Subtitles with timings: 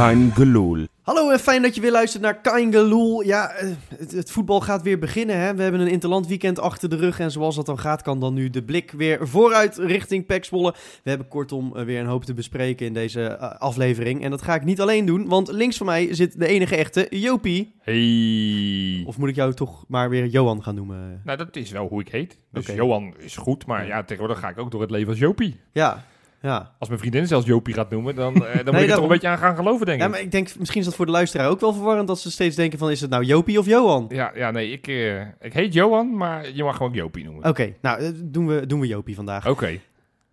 [0.00, 0.86] Kein Geloel.
[1.02, 3.22] Hallo en fijn dat je weer luistert naar Kain Geloel.
[3.22, 3.68] Ja, eh,
[3.98, 5.38] het, het voetbal gaat weer beginnen.
[5.38, 5.54] Hè?
[5.54, 7.18] We hebben een interland weekend achter de rug.
[7.18, 10.74] En zoals dat dan gaat, kan dan nu de blik weer vooruit richting Pek Zwolle.
[11.02, 14.22] We hebben kortom eh, weer een hoop te bespreken in deze eh, aflevering.
[14.22, 17.06] En dat ga ik niet alleen doen, want links van mij zit de enige echte
[17.10, 17.74] Jopie.
[17.80, 19.02] Hey.
[19.06, 21.20] Of moet ik jou toch maar weer Johan gaan noemen?
[21.24, 22.38] Nou, dat is wel hoe ik heet.
[22.52, 22.66] Dus.
[22.66, 25.60] Johan is goed, maar ja, tegenwoordig ga ik ook door het leven als Jopie.
[25.72, 26.04] Ja,
[26.40, 26.74] ja.
[26.78, 29.08] Als mijn vriendin zelfs Jopie gaat noemen, dan, eh, dan moet je er toch een
[29.08, 30.10] beetje aan gaan geloven, denk Ja, ik.
[30.10, 32.56] maar ik denk, misschien is dat voor de luisteraar ook wel verwarrend als ze steeds
[32.56, 34.06] denken van, is het nou Jopie of Johan?
[34.08, 37.48] Ja, ja, nee, ik, eh, ik heet Johan, maar je mag gewoon Jopie noemen.
[37.48, 39.46] Oké, nou, eh, doen we, doen we Jopie vandaag.
[39.48, 39.78] Oké.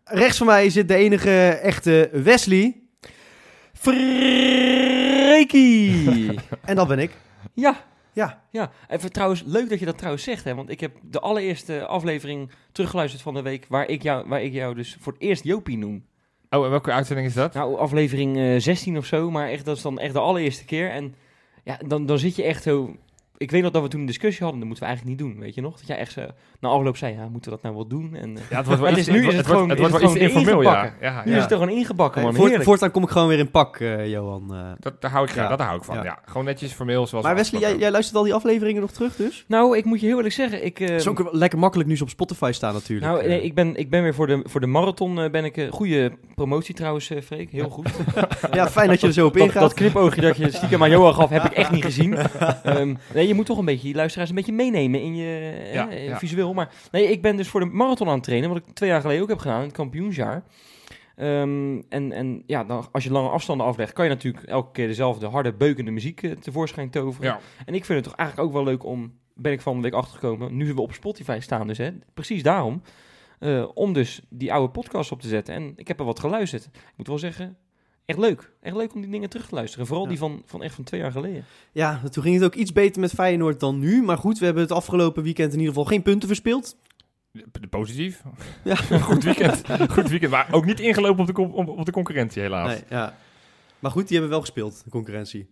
[0.03, 2.75] Rechts van mij zit de enige echte Wesley.
[5.17, 6.39] Freekie!
[6.65, 7.11] En dat ben ik.
[7.53, 7.75] ja,
[8.17, 8.71] Ja, ja.
[8.87, 10.55] Even trouwens, leuk dat je dat trouwens zegt, hè.
[10.55, 13.65] Want ik heb de allereerste aflevering teruggeluisterd van de week...
[13.69, 16.05] waar ik jou, waar ik jou dus voor het eerst Jopie noem.
[16.49, 17.53] Oh, en welke uitzending is dat?
[17.53, 20.89] Nou, aflevering eh 16 of zo, maar echt, dat is dan echt de allereerste keer.
[20.89, 21.15] En
[21.63, 22.95] ja, dan, dan zit je echt zo...
[23.39, 25.39] Ik weet nog dat we toen een discussie hadden, dat moeten we eigenlijk niet doen,
[25.43, 25.77] weet je nog?
[25.77, 26.21] Dat jij echt zo,
[26.59, 28.15] na afloop zei, ja, moeten we dat nou wel doen?
[28.15, 29.87] En, eh, Ja, het wordt wel iets, nu het is het wordt- gewoon- het is
[29.89, 30.93] wordt het wel iets gewoon informeel, ja.
[31.01, 31.37] ja, nu ja.
[31.37, 32.35] is het er gewoon ingebakken, man.
[32.35, 34.53] voort- voortaan kom ik gewoon weer in pak, eh, Johan.
[34.53, 34.59] eh.
[34.79, 35.47] Dat, daar hou ik, Ja.
[35.47, 36.03] dat hou ik van, Ja.
[36.03, 36.19] ja.
[36.25, 39.45] Gewoon netjes formeel, zoals Maar we Wesley, jij, luistert al die afleveringen nog terug dus?
[39.47, 40.79] Nou, ik moet je heel eerlijk zeggen, ik...
[40.79, 43.11] eh, Het is ook lekker makkelijk nu ze op Spotify staan natuurlijk.
[43.11, 45.15] Nou, nee, ik, ben, ik ben weer voor de, voor de marathon.
[45.31, 47.51] ben ik goede promotie trouwens, eh Freek.
[47.51, 47.89] Heel goed.
[48.51, 49.61] Ja, fijn dat je er zo op ingaat.
[49.61, 52.15] dat knipoogje dat je stiekem aan Johan gaf, heb ik echt niet gezien.
[52.63, 55.73] Ehm, nee, je moet toch een beetje je luisteraars een beetje meenemen in je eh,
[55.73, 56.17] Ja, eh, ja.
[56.17, 56.53] visueel.
[56.53, 59.01] Maar nee, ik ben dus voor de marathon aan het trainen, wat ik twee jaar
[59.01, 60.43] geleden ook heb gedaan, in het kampioensjaar.
[61.15, 64.87] Ehm, en, en ja, dan, als je lange afstanden aflegt, kan je natuurlijk elke keer
[64.87, 67.29] dezelfde harde, beukende muziek eh, tevoorschijn toveren.
[67.29, 67.39] Ja.
[67.65, 69.93] En ik vind het toch eigenlijk ook wel leuk om, ben ik van de week
[69.93, 72.81] achtergekomen, nu we op Spotify staan dus, hè, precies daarom,
[73.73, 75.55] om dus die oude podcast op te zetten.
[75.55, 76.65] En ik heb er wat geluisterd.
[76.65, 77.57] Ik moet wel zeggen,
[78.07, 78.51] echt leuk.
[78.61, 79.85] Echt leuk om die dingen terug te luisteren.
[79.87, 80.09] Vooral Ja.
[80.09, 81.45] die van, van echt van twee jaar geleden.
[81.71, 84.03] Ja, toen ging het ook iets beter met Feyenoord dan nu.
[84.03, 86.75] Maar goed, we hebben het afgelopen weekend in ieder geval geen punten verspeeld.
[87.69, 88.23] Positief.
[88.63, 88.75] Ja.
[89.09, 89.61] Goed weekend.
[89.91, 90.31] Goed weekend.
[90.31, 92.67] Maar ook niet ingelopen op de, op de concurrentie, helaas.
[92.67, 93.17] Nee, ja.
[93.79, 95.49] Maar goed, die hebben wel gespeeld, de concurrentie.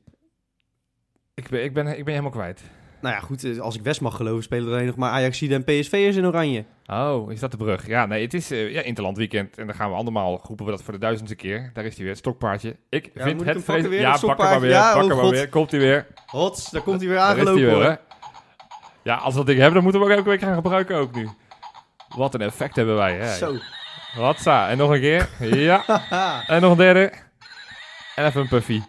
[1.34, 2.62] Ik, ben, ik, ben, ik ben helemaal kwijt.
[3.06, 5.54] Nou ja, goed, eh, als ik West mag geloven, spelen er alleen nog maar Ajaxide
[5.54, 6.66] en PSV'ers in oranje.
[6.86, 7.88] Oh, is dat de brug?
[7.88, 9.58] Ja, nee, het is eh, ja, Interland weekend.
[9.58, 11.72] En dan gaan we allemaal, roepen we dat voor de duizendste keer.
[11.74, 12.76] Daar is hij weer, het stokpaardje.
[12.90, 14.70] Ik Ja, vind het weer, Ja, hem maar weer?
[14.70, 15.50] Ja, pak oh hem maar weer.
[15.50, 16.08] Komt hij weer.
[16.26, 17.84] Hots, daar komt hij weer aangelopen weer, hoor.
[17.84, 17.96] hè.
[19.04, 21.16] Ja, als we dat ding hebben, dan moeten we ook elke week gaan gebruiken ook
[21.16, 21.30] nu.
[22.16, 23.36] Wat een effect hebben wij, hè.
[23.36, 23.56] Zo.
[24.70, 25.30] En nog een keer.
[25.40, 25.84] Ja.
[26.48, 27.12] En nog een derde.
[28.16, 28.82] En even een puffy.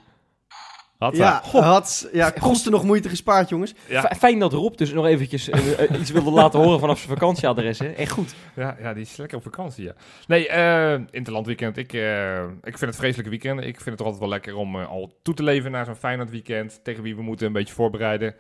[0.99, 1.43] Hatsa.
[1.53, 3.75] Ja, had, ja, kosten nog moeite gespaard, jongens.
[3.89, 4.13] Ja.
[4.19, 7.79] Fijn dat Rob dus nog eventjes eh, eh, iets wilde laten horen vanaf zijn vakantieadres.
[7.79, 7.89] Hè?
[7.89, 8.35] Echt goed.
[8.55, 9.95] Ja, ja, die is lekker op vakantie, ja.
[10.27, 11.77] Nee, eh Interland weekend.
[11.77, 13.61] Ik, eh, ik vind het vreselijke weekend.
[13.61, 16.31] Ik vind het toch altijd wel lekker om al toe te leven naar zo'n Feyenoord
[16.31, 16.81] weekend.
[16.83, 18.35] Tegen wie we moeten een beetje voorbereiden.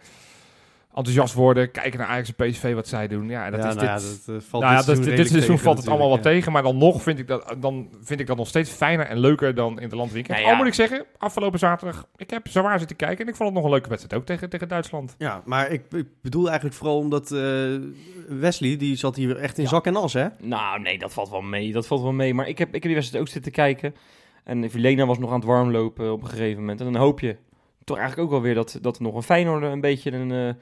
[0.96, 1.70] Enthousiast worden.
[1.70, 3.28] Kijken naar Ajax en PSV wat zij doen.
[3.28, 4.02] Ja, en dat ja, is nou dit...
[4.02, 5.88] ja, dat eh, valt nou ja, dit dat, seizoen dit redelijk seizoen tegen valt het
[5.88, 6.52] allemaal wat tegen.
[6.52, 9.54] Maar dan nog vind ik dat, dan vind ik dat nog steeds fijner en leuker
[9.54, 10.32] dan Interland weekend.
[10.32, 10.52] Nou ja.
[10.52, 13.24] Al moet ik zeggen, afgelopen zaterdag, ik heb zwaar zitten kijken.
[13.24, 15.14] En ik vond het nog een leuke wedstrijd ook tegen, tegen Duitsland.
[15.18, 17.40] Ja, maar ik, ik bedoel eigenlijk vooral omdat eh,
[18.28, 20.26] Wesley, die zat hier echt in zak en as, hè?
[20.40, 21.72] Nou, nee, dat valt wel mee.
[21.72, 22.34] Dat valt wel mee.
[22.34, 23.94] Maar ik heb, ik heb die wedstrijd ook zitten kijken.
[24.44, 26.80] En Vilena was nog aan het warmlopen op een gegeven moment.
[26.80, 27.36] En dan hoop je
[27.84, 30.54] toch eigenlijk ook wel weer dat, dat er nog een Feyenoord een beetje een, eh,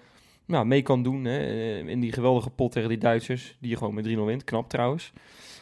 [0.46, 1.24] nou, mee kan doen.
[1.24, 1.38] Hè?
[1.38, 3.56] eh, In die geweldige pot tegen die Duitsers.
[3.60, 4.44] Die je gewoon met 3-0 wint.
[4.44, 5.12] Knap trouwens.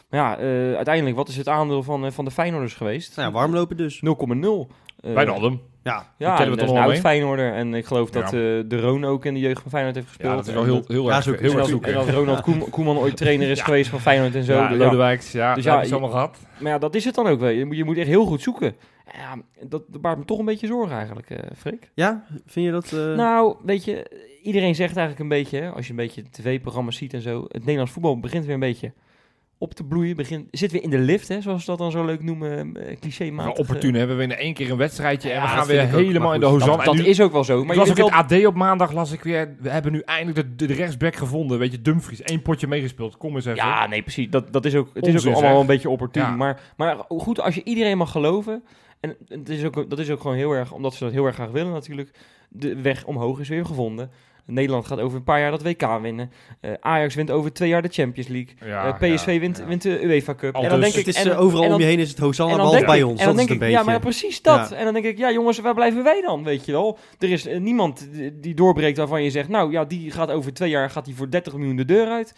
[0.09, 3.15] Maar ja, eh, uiteindelijk, wat is het aandeel van, eh, van de Feyenoorders geweest?
[3.15, 4.01] Nou ja, warmlopen dus.
[4.01, 4.67] 0,0.
[4.99, 5.61] Eh, Bijna Alden.
[5.83, 6.99] Ja, Ja, kennen we dat toch een oud mee?
[6.99, 7.53] Feyenoorder.
[7.53, 8.37] En ik geloof dat Ja.
[8.37, 10.29] eh, de Roon ook in de jeugd van Feyenoord heeft gespeeld.
[10.31, 11.93] Ja, dat is wel heel, dat- heel Ja, erg heel erg en dat, zoeken.
[11.93, 13.63] en dat Ronald Koeman, Koeman ooit trainer is Ja.
[13.63, 14.53] geweest van Feyenoord en zo.
[14.53, 16.39] Ja, Ja, Lodewijks, ja, Dus dat ja, hebben ze allemaal gehad.
[16.59, 17.49] Maar ja, dat is het dan ook wel.
[17.49, 18.75] Je moet, je moet echt heel goed zoeken.
[19.13, 19.35] Ja,
[19.67, 21.89] dat, dat baart me toch een beetje zorgen eigenlijk, eh Freek.
[21.93, 22.23] ja?
[22.45, 22.91] vind je dat...
[22.91, 27.13] eh, Nou, weet je, iedereen zegt eigenlijk een beetje, als je een beetje tv-programma's ziet
[27.13, 28.93] en zo, het Nederlands voetbal begint weer een beetje
[29.57, 30.15] op te bloeien.
[30.15, 32.63] Begint, zit weer in de lift, hè, zoals ze dat dan zo leuk noemen, eh,
[32.83, 33.53] Maar clichématig.
[33.53, 36.33] opportun hebben we in één keer een wedstrijdje en we gaan weer ook, helemaal maar
[36.33, 36.71] in de Hosanna.
[36.75, 37.63] Dat, En dat nu- is ook wel zo.
[37.65, 40.57] Maar las ook wel, het AD op maandag, las ik weer, we hebben nu eindelijk
[40.59, 41.59] de, de rechtsback gevonden.
[41.59, 43.17] Weet je, Dumfries, één potje meegespeeld.
[43.17, 43.57] Kom eens even.
[43.57, 44.29] Ja, nee, precies.
[44.29, 45.59] Dat, dat is ook, het is ook allemaal zeg.
[45.61, 46.21] een beetje opportun.
[46.21, 46.35] Ja.
[46.35, 48.63] Maar, maar goed, als je iedereen mag geloven.
[48.99, 51.35] En het is ook, dat is ook gewoon heel erg, omdat ze dat heel erg
[51.35, 52.09] graag willen natuurlijk.
[52.49, 54.11] De weg omhoog is weer gevonden.
[54.45, 56.31] Nederland gaat over een paar jaar dat WK winnen.
[56.59, 58.53] Eh, Ajax wint over twee jaar de Champions League.
[58.65, 59.65] Ja, Eh, PSV ja, wint, ja.
[59.65, 60.55] wint de UEFA Cup.
[60.55, 60.93] Al en dan dus.
[60.93, 62.51] denk ik, het is en, eh, overal en dan, om je heen is het Hosanna,
[62.51, 63.19] en dan behalve denk bij ik- ons.
[63.19, 63.85] En dan dat is denk ik, een beetje.
[63.85, 64.69] ja, maar precies dat.
[64.69, 64.75] Ja.
[64.75, 66.97] En dan denk ik, ja jongens, waar blijven wij dan, weet je wel?
[67.19, 70.89] Er is niemand die- doorbreekt waarvan je zegt, nou ja, die gaat over twee jaar
[70.89, 72.33] gaat die voor 30 miljoen de deur uit.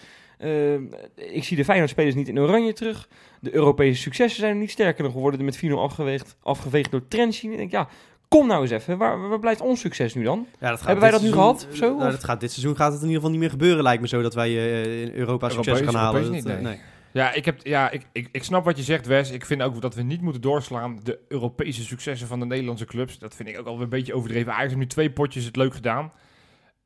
[1.16, 3.08] Ik zie de Feyenoord-spelers niet in oranje terug.
[3.40, 5.46] De Europese successen zijn er niet sterker nog geworden.
[5.46, 7.52] Met 4-0 afgeweegd, afgeveegd door Trentin.
[7.52, 7.88] Ik denk, ja,
[8.28, 10.48] Kom nou eens even, waar, waar blijft ons succes nu dan?
[10.60, 12.12] Ja, dat gaat Hebben wij dat nu gehad, of zo, Nou, of?
[12.12, 14.22] dat gaat, dit seizoen gaat het in ieder geval niet meer gebeuren, lijkt me zo,
[14.22, 16.22] dat wij eh, in Europa succes Europees- gaan halen.
[16.22, 16.80] Europees Dat, niet, eh, nee.
[17.12, 19.32] Ja, ik, heb, ja ik, ik, ik snap wat je zegt, Wes.
[19.32, 21.00] Ik vind ook dat we niet moeten doorslaan.
[21.04, 23.20] De Europese successen van de Nederlandse clubs.
[23.20, 24.52] Dat vind ik ook alweer een beetje overdreven.
[24.52, 26.12] Ajax heeft nu twee potjes het leuk gedaan.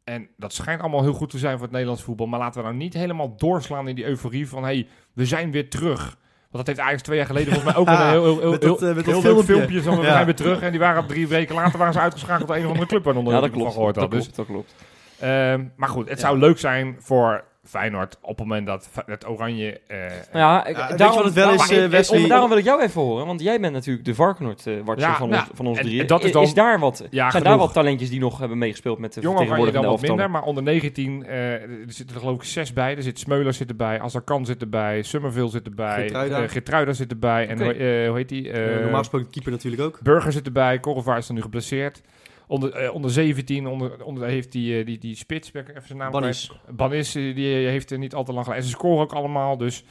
[0.03, 2.27] En dat schijnt allemaal heel goed te zijn voor het Nederlands voetbal.
[2.27, 4.63] Maar laten we nou niet helemaal doorslaan in die euforie van...
[4.63, 6.18] hey, we zijn weer terug.
[6.51, 8.51] Want dat heeft Ajax twee jaar geleden volgens mij ook Ja, een heel, heel, heel,
[8.51, 9.54] met dat, heel, eh, met heel dat leuk filmpje.
[9.54, 9.81] filmpje.
[9.81, 10.12] Zo, we Ja.
[10.12, 10.62] zijn weer terug.
[10.62, 13.06] En die waren drie weken later waren ze uitgeschakeld door een of andere club.
[13.06, 13.74] Ja, dat van klopt.
[13.74, 14.12] gehoord Dat had.
[14.12, 14.75] Dus, klopt, dat klopt.
[15.19, 16.25] ehm, maar goed, het Ja.
[16.25, 19.80] zou leuk zijn voor Feyenoord op het moment dat het Oranje...
[19.88, 22.21] eh, Nou ja, ik- daarom, het wel is, eh, Wesley?
[22.24, 25.16] om- Daarom wil ik jou even horen, want jij bent natuurlijk de Varkenoord eh Ja,
[25.16, 26.01] van, nou, ons, van ons en- drieën.
[26.01, 29.13] en dat is daar wat, Ja, zijn daar wat talentjes die nog hebben meegespeeld met
[29.13, 32.44] de Jong Oranje dan wat minder, maar onder 19 eh, er zitten er geloof ik
[32.44, 32.95] zes bij.
[32.95, 36.42] Er zit Smeuler zit erbij, Azarkan zit erbij, Summerville zit erbij, Geertruida.
[36.44, 38.51] eh, Geertruida zit erbij en hoe, eh, hoe heet die?
[38.54, 40.00] Normaal gesproken keeper natuurlijk ook.
[40.01, 42.01] Burger zit erbij, Korrevaar is dan nu geblesseerd.
[42.50, 45.88] Onder, eh, onder 17 onder, onder heeft die, eh, die, die spits, ben ik even
[45.88, 46.51] zijn naam Banis.
[46.69, 48.63] Banis, die heeft er niet al te lang geleden.
[48.63, 49.84] En ze scoren ook allemaal, dus...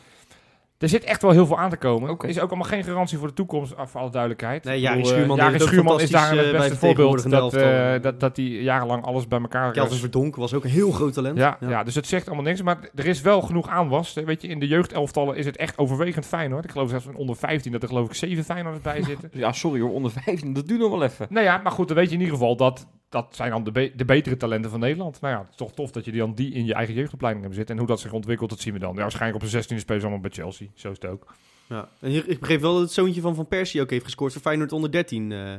[0.78, 2.10] Er zit echt wel heel veel aan te komen.
[2.10, 2.26] Oké.
[2.26, 4.64] Is ook allemaal geen garantie voor de toekomst, af voor alle duidelijkheid.
[4.64, 7.30] Nee, Jari bedoel, eh, Schuurman Jari Schuurman is daar het eh, beste voorbeeld.
[7.30, 10.90] Dat, eh, dat, dat hij jarenlang alles bij elkaar Kelvin Verdonk was ook een heel
[10.90, 11.38] groot talent.
[11.38, 11.84] ja, ja.
[11.84, 12.62] dus het zegt allemaal niks.
[12.62, 14.14] Maar er is wel genoeg aanwas.
[14.14, 16.64] Weet je, in de jeugdelftallen is het echt overwegend Feyenoord.
[16.64, 19.30] Ik geloof zelfs onder 15 dat er geloof ik zeven Feyenoorders bij zitten.
[19.32, 21.26] Ja, sorry hoor, onder 15, dat duurt nog wel even.
[21.30, 23.70] nou ja, maar goed, dan weet je in ieder geval dat dat zijn dan de,
[23.70, 25.20] be- de betere talenten van Nederland.
[25.20, 27.44] Nou ja, het is toch tof dat je die dan die in je eigen jeugdopleiding
[27.44, 27.74] hebt zitten.
[27.74, 28.94] En hoe dat zich ontwikkelt, dat zien we dan.
[28.94, 30.66] Ja, waarschijnlijk op zijn 16e spelen ze allemaal bij Chelsea.
[30.74, 31.34] Zo is het ook.
[31.68, 31.88] Ja.
[32.00, 34.42] En hier, ik begreep wel dat het zoontje van Van Persie ook heeft gescoord voor
[34.42, 35.54] Feyenoord onder 13 eh,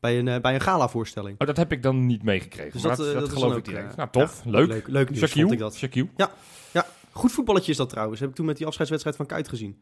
[0.00, 1.40] bij een, eh, bij een gala-voorstelling.
[1.40, 2.72] Oh, dat heb ik dan niet meegekregen.
[2.72, 3.96] Dus dat, dat, eh, dat, dat is geloof ik ook, direct.
[3.96, 4.42] nou, tof.
[4.44, 4.68] ja, leuk.
[4.68, 5.76] Leuk, leuk nieuws, ik dat.
[5.76, 6.08] Shaquille.
[7.10, 8.20] Goed voetballetje is dat trouwens.
[8.20, 9.78] Heb ik toen met die afscheidswedstrijd van Kuit gezien.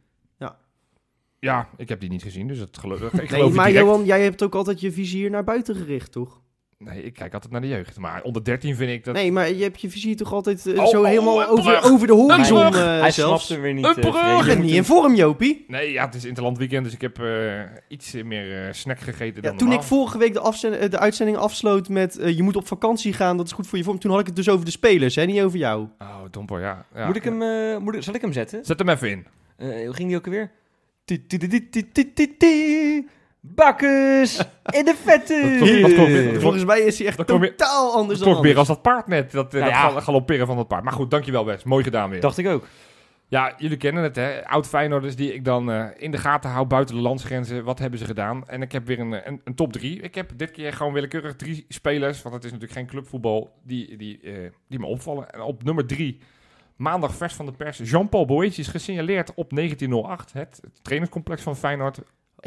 [1.39, 3.11] Ja, ik heb die niet gezien, dus dat geloof ik.
[3.11, 3.73] geloof Nee, het maar.
[3.73, 6.42] Johan, jij hebt ook altijd je vizier naar buiten gericht, toch?
[6.85, 7.99] Nee, ik kijk altijd naar de jeugd.
[7.99, 9.15] Maar onder 13 vind ik dat...
[9.15, 11.83] Nee, maar je hebt je vizier toch altijd eh, Oh, zo oh, helemaal een over,
[11.93, 13.47] over de horizon eh, Hij zelfs.
[13.47, 13.85] snapt hem weer niet.
[13.85, 14.59] Een eh, brug.
[14.59, 15.65] Niet in vorm, Jopie.
[15.69, 19.43] Nee, ja, het is Interland weekend, dus ik heb eh, iets meer eh, snack gegeten
[19.43, 23.13] Ja, dan toen ik vorige week de, de uitzending afsloot met je moet op vakantie
[23.13, 23.99] gaan, dat is goed voor je vorm.
[23.99, 25.89] Toen had ik het dus over de spelers, hè, niet over jou.
[25.99, 26.87] Oh, domper, ja.
[26.95, 27.07] ja.
[27.07, 28.65] Moet ik hem, eh, moet ik, zal ik hem zetten?
[28.65, 29.27] Zet hem even in.
[29.57, 30.51] Eh, hoe ging die ook alweer?
[33.45, 34.39] Bakkes
[34.79, 36.37] in de vette.
[36.41, 38.59] Volgens mij is hij echt je- totaal anders Dat dan weer anders.
[38.59, 39.89] als dat paard net, dat, eh, Nou dat ja.
[39.89, 40.85] gal- galopperen van dat paard.
[40.85, 41.63] Maar goed, dankjewel Wes.
[41.65, 42.21] Mooi gedaan weer.
[42.21, 42.67] Dacht ik ook.
[43.29, 44.47] Ja, jullie kennen het hè.
[44.49, 47.65] Oud Feyenoorders die ik dan eh, in de gaten hou buiten de landsgrenzen.
[47.65, 48.49] Wat hebben ze gedaan?
[48.49, 50.01] En ik heb weer een, een, een top drie.
[50.01, 53.97] Ik heb dit keer gewoon willekeurig drie spelers, want het is natuurlijk geen clubvoetbal, die,
[53.97, 54.33] die, eh,
[54.69, 55.31] die me opvallen.
[55.31, 56.19] En op nummer drie,
[56.77, 60.33] maandag vers van de pers, Jean-Paul Boetje is gesignaleerd op 1908.
[60.33, 61.99] Het, het trainingscomplex van Feyenoord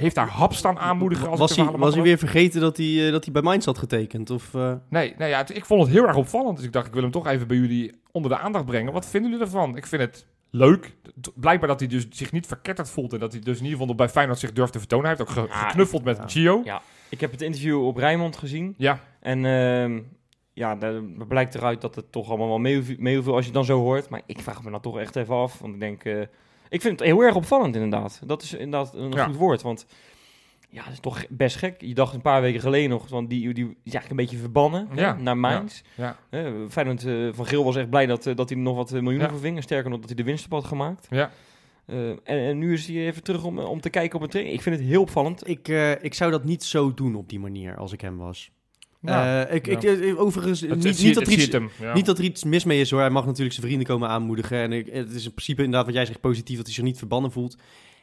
[0.03, 1.29] heeft daar hap staan aanmoedigen.
[1.29, 3.77] Als was hij, was hij weer vergeten dat hij, eh, dat hij bij Mainz had
[3.77, 4.29] getekend?
[4.29, 6.55] Of, eh, Nee, nee ja, het- ik vond het heel erg opvallend.
[6.57, 8.93] Dus ik dacht, ik wil hem toch even bij jullie onder de aandacht brengen.
[8.93, 9.77] Wat vinden jullie ervan?
[9.77, 10.95] Ik vind het leuk.
[11.35, 13.13] Blijkbaar dat hij dus zich niet verketterd voelt.
[13.13, 15.05] En dat hij dus in ieder geval bij Feyenoord zich durft te vertonen.
[15.07, 16.27] Hij heeft ook ge- Ja, geknuffeld met ja.
[16.27, 16.61] Gio.
[16.63, 16.81] Ja.
[17.09, 18.73] Ik heb het interview op Rijnmond gezien.
[18.77, 19.99] Ja, En ehm,
[20.53, 23.65] ja, daar blijkt eruit dat het toch allemaal wel meeviel meeviel als je het dan
[23.65, 24.09] zo hoort.
[24.09, 25.59] Maar ik vraag me dan toch echt even af.
[25.59, 26.21] Want ik denk, eh,
[26.69, 28.21] ik vind het heel erg opvallend inderdaad.
[28.25, 29.25] Dat is inderdaad een Ja.
[29.25, 29.61] goed woord.
[29.61, 29.85] Want
[30.69, 31.81] ja, dat is toch best gek.
[31.81, 34.87] Je dacht een paar weken geleden nog, want die, die is eigenlijk een beetje verbannen
[34.89, 35.81] hè, Ja, naar Mainz.
[35.95, 36.17] ja,
[36.69, 39.27] Feyenoord eh, van Geel was echt blij dat, eh, dat hij nog wat eh, miljoenen
[39.27, 39.33] Ja.
[39.33, 39.63] verving.
[39.63, 41.07] Sterker nog, dat hij de winst op had gemaakt.
[41.09, 41.31] ja.
[41.85, 44.55] Eh, en, en nu is hij even terug om, om te kijken op een training.
[44.57, 45.47] Ik vind het heel opvallend.
[45.49, 48.51] ik, eh, ik zou dat niet zo doen op die manier als ik hem was.
[49.05, 49.91] Ja, ik, ja.
[49.91, 51.69] ik, overigens, Het- niet, het zie- niet, dat er iets, het hem.
[51.81, 51.93] Ja.
[51.93, 52.99] niet dat er iets mis mee is hoor.
[52.99, 54.57] Hij mag natuurlijk zijn vrienden komen aanmoedigen.
[54.57, 56.97] En ik, het is in principe inderdaad wat jij zegt positief dat hij zich niet
[56.97, 57.57] verbannen voelt.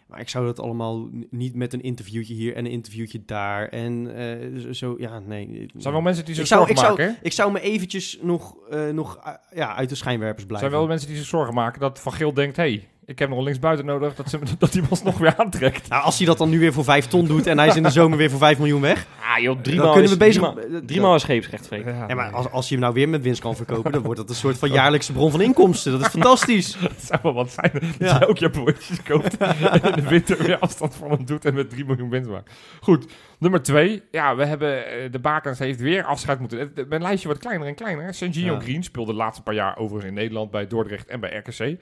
[0.09, 3.69] Maar ik zou dat allemaal niet met een interviewtje hier en een interviewtje daar.
[3.69, 5.61] En eh, zo, ja, nee.
[5.75, 7.15] Er zijn wel mensen die zich Ik zou- zorgen ik zou- maken.
[7.15, 7.27] hè?
[7.27, 10.69] Ik zou me eventjes nog, eh, nog eh, ja, uit de schijnwerpers Er blijven.
[10.71, 12.57] zijn wel mensen die zich zorgen maken dat Van Geel denkt...
[12.57, 14.15] hey, ik heb nog een linksbuiten nodig.
[14.15, 15.89] Dat, ze, dat hij ons nog weer aantrekt.
[15.89, 17.83] Nou, als hij dat dan nu weer voor vijf ton doet en hij is in
[17.83, 19.07] de zomer weer voor 5 miljoen weg.
[19.35, 20.43] Ah joh, drie dan maal kunnen we bezig...
[20.53, 21.85] Drie, maal- drie maal is scheepsrecht, Freek.
[22.09, 24.29] Ja, maar als, als je hem nou weer met winst kan verkopen, dan wordt dat
[24.29, 25.93] een soort van jaarlijkse bron van inkomsten.
[25.93, 26.77] Dat is fantastisch.
[26.79, 28.19] Het zou wel wat zijn dat Ja.
[28.19, 31.55] je ook je broodjes koopt en in de winter weer afstand van hem doet en
[31.55, 32.51] met 3 miljoen winst maakt.
[32.81, 33.07] Goed,
[33.39, 34.03] nummer 2.
[34.11, 36.73] Ja, we hebben, eh, de Bakens heeft weer afscheid moeten...
[36.89, 38.15] Mijn lijstje wordt kleiner en kleiner.
[38.15, 38.61] Sergio Ja.
[38.61, 41.79] Green speelde de laatste paar jaar overigens in Nederland bij Dordrecht en bij RKC.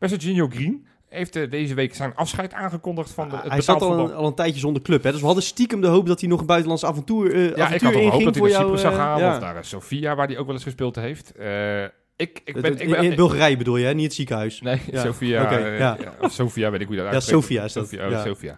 [0.00, 3.98] Sergio Green heeft eh, deze week zijn afscheid aangekondigd van de, het hij zat al
[3.98, 5.02] een, al een tijdje zonder club.
[5.02, 5.10] Hè?
[5.10, 7.80] Dus we hadden stiekem de hoop dat hij nog een buitenlands avontuur, eh Ja, ik
[7.80, 8.60] had gehoopt inging dat hij naar.
[8.60, 9.34] Cyprus zou eh, gaan ja.
[9.34, 11.32] of naar eh, Sofia, waar hij ook wel eens gespeeld heeft.
[11.36, 12.64] Eh, ik, ik ben...
[12.72, 13.94] het- Ik ben in Bulgarije bedoel je, hè?
[13.94, 14.60] niet het ziekenhuis.
[14.60, 15.02] Nee, Ja.
[15.02, 15.50] Sofia.
[15.50, 15.96] Eh, ja.
[16.00, 17.42] ja, of Sofia, weet ik hoe je dat Ja, uitspreekt.
[17.42, 18.24] Sofia is dat, Sofia, oh, ja.
[18.24, 18.56] Sofia.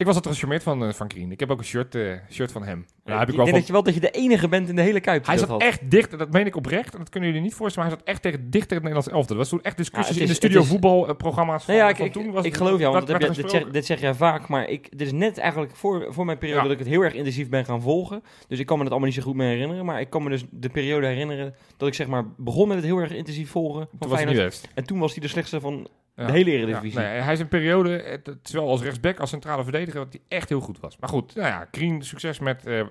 [0.00, 1.32] Ik was altijd gecharmeerd van, eh, van Green.
[1.32, 2.86] Ik heb ook een shirt, eh, shirt van hem.
[3.04, 4.68] Ja, heb ik ik wel denk van- dat je wel dat je de enige bent
[4.68, 5.62] in de hele Kuip Hij dat zat had.
[5.68, 8.14] echt dicht, dat meen ik oprecht, en dat kunnen jullie niet voorstellen, maar hij zat
[8.14, 9.32] echt tegen, dicht tegen het Nederlands elftal.
[9.36, 11.96] Er was toen echt discussies Ja, in de studio is- voetbalprogramma's van, Nee, ja, ik,
[11.96, 12.30] van ik, toen.
[12.30, 13.72] Was ik het- geloof jou, want dat heb je, dit, zeg, gesproken.
[13.72, 16.72] dit zeg jij vaak, maar ik, dit is net eigenlijk voor, voor mijn periode dat
[16.72, 18.22] ik het heel erg intensief ben gaan volgen.
[18.48, 20.28] Dus ik kan me het allemaal niet zo goed meer herinneren, maar ik kan me
[20.30, 23.88] dus de periode herinneren dat ik zeg maar begon met het heel erg intensief volgen
[23.90, 24.62] van Toen was.
[24.74, 25.88] En toen was hij de slechtste van
[26.20, 26.26] Ja.
[26.26, 26.98] de hele Ja, Eredivisie.
[26.98, 30.48] nee, hij is een periode, t- zowel als rechtsback als centrale verdediger, dat hij echt
[30.48, 30.98] heel goed was.
[30.98, 32.82] Maar goed, nou ja, Green, succes met eh,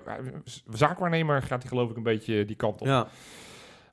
[0.72, 2.86] zaakwaarnemer gaat hij geloof ik een beetje die kant op.
[2.86, 3.06] Ja,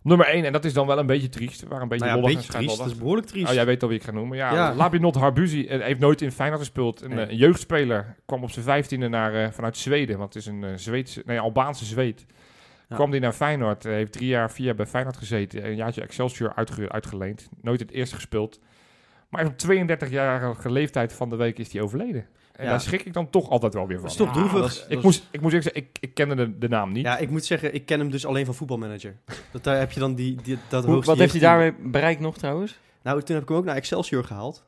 [0.02, 1.64] Nummer 1, en dat is dan wel een beetje triest.
[1.64, 2.78] Waar een beetje nou ja, een beetje triest.
[2.78, 3.48] Dat is behoorlijk triest.
[3.48, 4.38] Oh, jij weet al wie ik ga noemen.
[4.38, 4.74] Ja, Ja.
[4.76, 7.02] Labinot Harbuzi eh, heeft nooit in Feyenoord gespeeld.
[7.02, 7.26] Een, Nee.
[7.26, 10.18] eh, een jeugdspeler kwam op zijn vijftiende naar, vanuit Zweden.
[10.18, 12.26] Want het is een Zweedse, nee, Albaanse Zweed.
[12.90, 12.96] Ja.
[12.96, 13.84] Kwam die naar Feyenoord.
[13.84, 15.66] heeft drie jaar, vier jaar bij Feyenoord gezeten.
[15.66, 17.50] Een jaartje Excelsior uitge- uitgeleend.
[17.62, 18.60] Nooit het eerste gespeeld.
[19.30, 22.26] Maar op 32-jarige leeftijd van de week is hij overleden.
[22.56, 22.70] En Ja.
[22.70, 24.04] daar schrik ik dan toch altijd wel weer van.
[24.10, 24.60] Dat is toch Ja, droevig.
[24.62, 26.92] dat is- Dat ik, is- moest, ik moest zeggen, ik, ik kende de, de naam
[26.92, 27.06] niet.
[27.06, 29.16] Ja, ik moet zeggen, ik ken hem dus alleen van voetbalmanager.
[29.52, 32.20] Dat, daar heb je dan die, die, dat Hoe- hoogste wat heeft hij daarmee bereikt
[32.22, 32.80] nog trouwens?
[33.02, 34.66] Nou, toen heb ik hem ook naar Excelsior gehaald.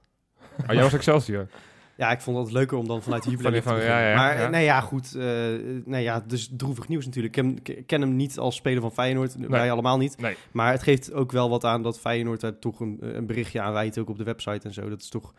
[0.65, 1.47] Maar jij was Excelsior.
[1.99, 3.83] Ja, ik vond het leuker om dan vanuit de Van- te van- beginnen.
[3.85, 4.43] ja, ja, Maar ja.
[4.43, 5.15] eh, nee, ja, goed.
[5.15, 5.23] eh,
[5.85, 7.35] nee, ja, dus droevig nieuws natuurlijk.
[7.37, 9.35] Ik ken, ik ken hem niet als speler van Feyenoord.
[9.39, 10.17] Wij allemaal niet.
[10.21, 10.35] Nee.
[10.51, 13.73] Maar het geeft ook wel wat aan dat Feyenoord daar toch een, een berichtje aan
[13.73, 14.89] wijt, ook op de website en zo.
[14.89, 15.33] Dat is toch,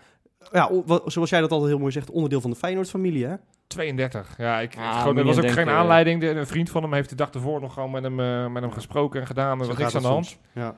[0.53, 0.71] ja,
[1.07, 3.35] zoals jij dat altijd heel mooi zegt, onderdeel van de Feyenoord-familie, hè?
[3.67, 4.35] 32.
[4.39, 6.21] Ja, ik, Ah, gewoon, er was ook denken, geen eh, aanleiding.
[6.21, 8.15] De, een vriend van hem heeft de dag ervoor nog gewoon met hem,
[8.53, 9.61] met hem gesproken en gedaan.
[9.61, 10.39] Er was niks aan de dat hand.
[10.55, 10.77] Ja.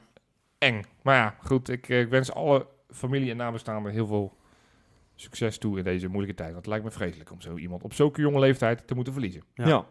[0.58, 0.84] Eng.
[1.02, 1.68] Maar ja, goed.
[1.68, 4.32] Ik, ik wens alle familie en nabestaanden heel veel
[5.22, 6.52] succes toe in deze moeilijke tijd.
[6.52, 9.42] Want het lijkt me vreselijk om zo iemand op zulke jonge leeftijd te moeten verliezen.
[9.54, 9.66] Ja.
[9.66, 9.86] Ja.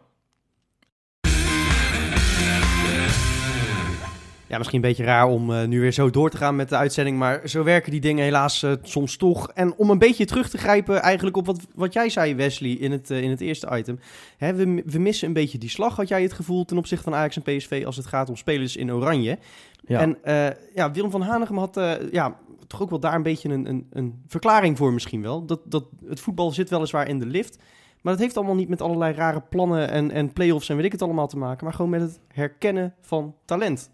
[4.46, 6.76] Ja, misschien een beetje raar om eh, nu weer zo door te gaan met de
[6.76, 9.50] uitzending, maar zo werken die dingen helaas eh, soms toch.
[9.50, 12.92] En om een beetje terug te grijpen eigenlijk op wat, wat jij zei, Wesley, in
[12.92, 13.98] het, eh, in het eerste item.
[14.36, 17.14] Hè, we, we missen een beetje die slag, had jij het gevoel, ten opzichte van
[17.14, 19.38] Ajax en PSV als het gaat om spelers in oranje.
[19.86, 20.00] Ja.
[20.00, 22.36] En eh, ja, Willem van Hanegem had eh, ja,
[22.72, 25.44] toch ook wel daar een beetje een, een, een verklaring voor misschien wel.
[25.46, 27.58] Dat, dat het voetbal zit weliswaar in de lift,
[28.00, 30.92] maar dat heeft allemaal niet met allerlei rare plannen en, en play-offs en weet ik
[30.92, 33.90] het allemaal te maken, maar gewoon met het herkennen van talent.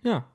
[0.00, 0.26] Ja.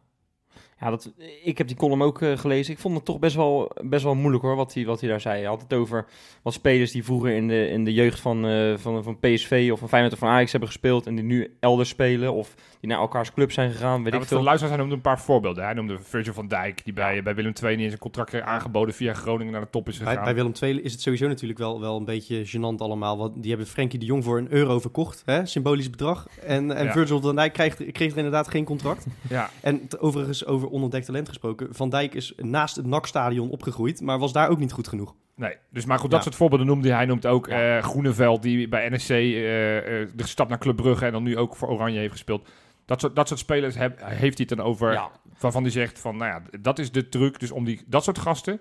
[0.79, 2.73] Ja, dat, ik heb die column ook eh, gelezen.
[2.73, 5.21] Ik vond het toch best wel, best wel moeilijk hoor, wat hij, wat hij daar
[5.21, 5.37] zei.
[5.39, 6.05] Hij had het over
[6.41, 9.79] wat spelers die vroeger in de, in de jeugd van, eh, van, van PSV of
[9.79, 12.99] van Feyenoord of van Ajax hebben gespeeld en die nu elders spelen of die naar
[12.99, 14.43] elkaars club zijn gegaan, weet Ja, ik veel.
[14.43, 15.63] luisteraars, hij noemde een paar voorbeelden.
[15.63, 18.41] Hij noemde Virgil van Dijk, die bij, bij Willem II niet eens een contract kreeg
[18.43, 20.13] aangeboden via Groningen naar de top is gegaan.
[20.15, 23.17] Bij, bij Willem II is het sowieso natuurlijk wel, wel een beetje gênant allemaal.
[23.17, 25.21] Want die hebben Frenkie de Jong voor een euro verkocht.
[25.25, 25.45] Hè?
[25.45, 26.27] Symbolisch bedrag.
[26.45, 26.91] En, en Ja.
[26.91, 29.05] Virgil van Dijk kreeg, kreeg er inderdaad geen contract.
[29.29, 31.67] Ja, en t- overigens over onontdekt talent gesproken.
[31.75, 34.01] Van Dijk is naast het NAC-stadion opgegroeid.
[34.01, 35.15] Maar was daar ook niet goed genoeg.
[35.35, 36.23] Nee, dus maar goed, dat Ja.
[36.25, 36.97] soort voorbeelden noemde hij.
[36.97, 37.77] Hij noemt ook Ja.
[37.77, 41.37] eh, Groeneveld, die bij NSC eh, eh, de stap naar Club Brugge en dan nu
[41.37, 42.49] ook voor Oranje heeft gespeeld.
[42.85, 45.11] Dat soort, dat soort spelers heb- heeft hij het dan over, Ja.
[45.39, 48.19] waarvan hij zegt van, nou ja, dat is de truc, dus om die, dat soort
[48.19, 48.59] gasten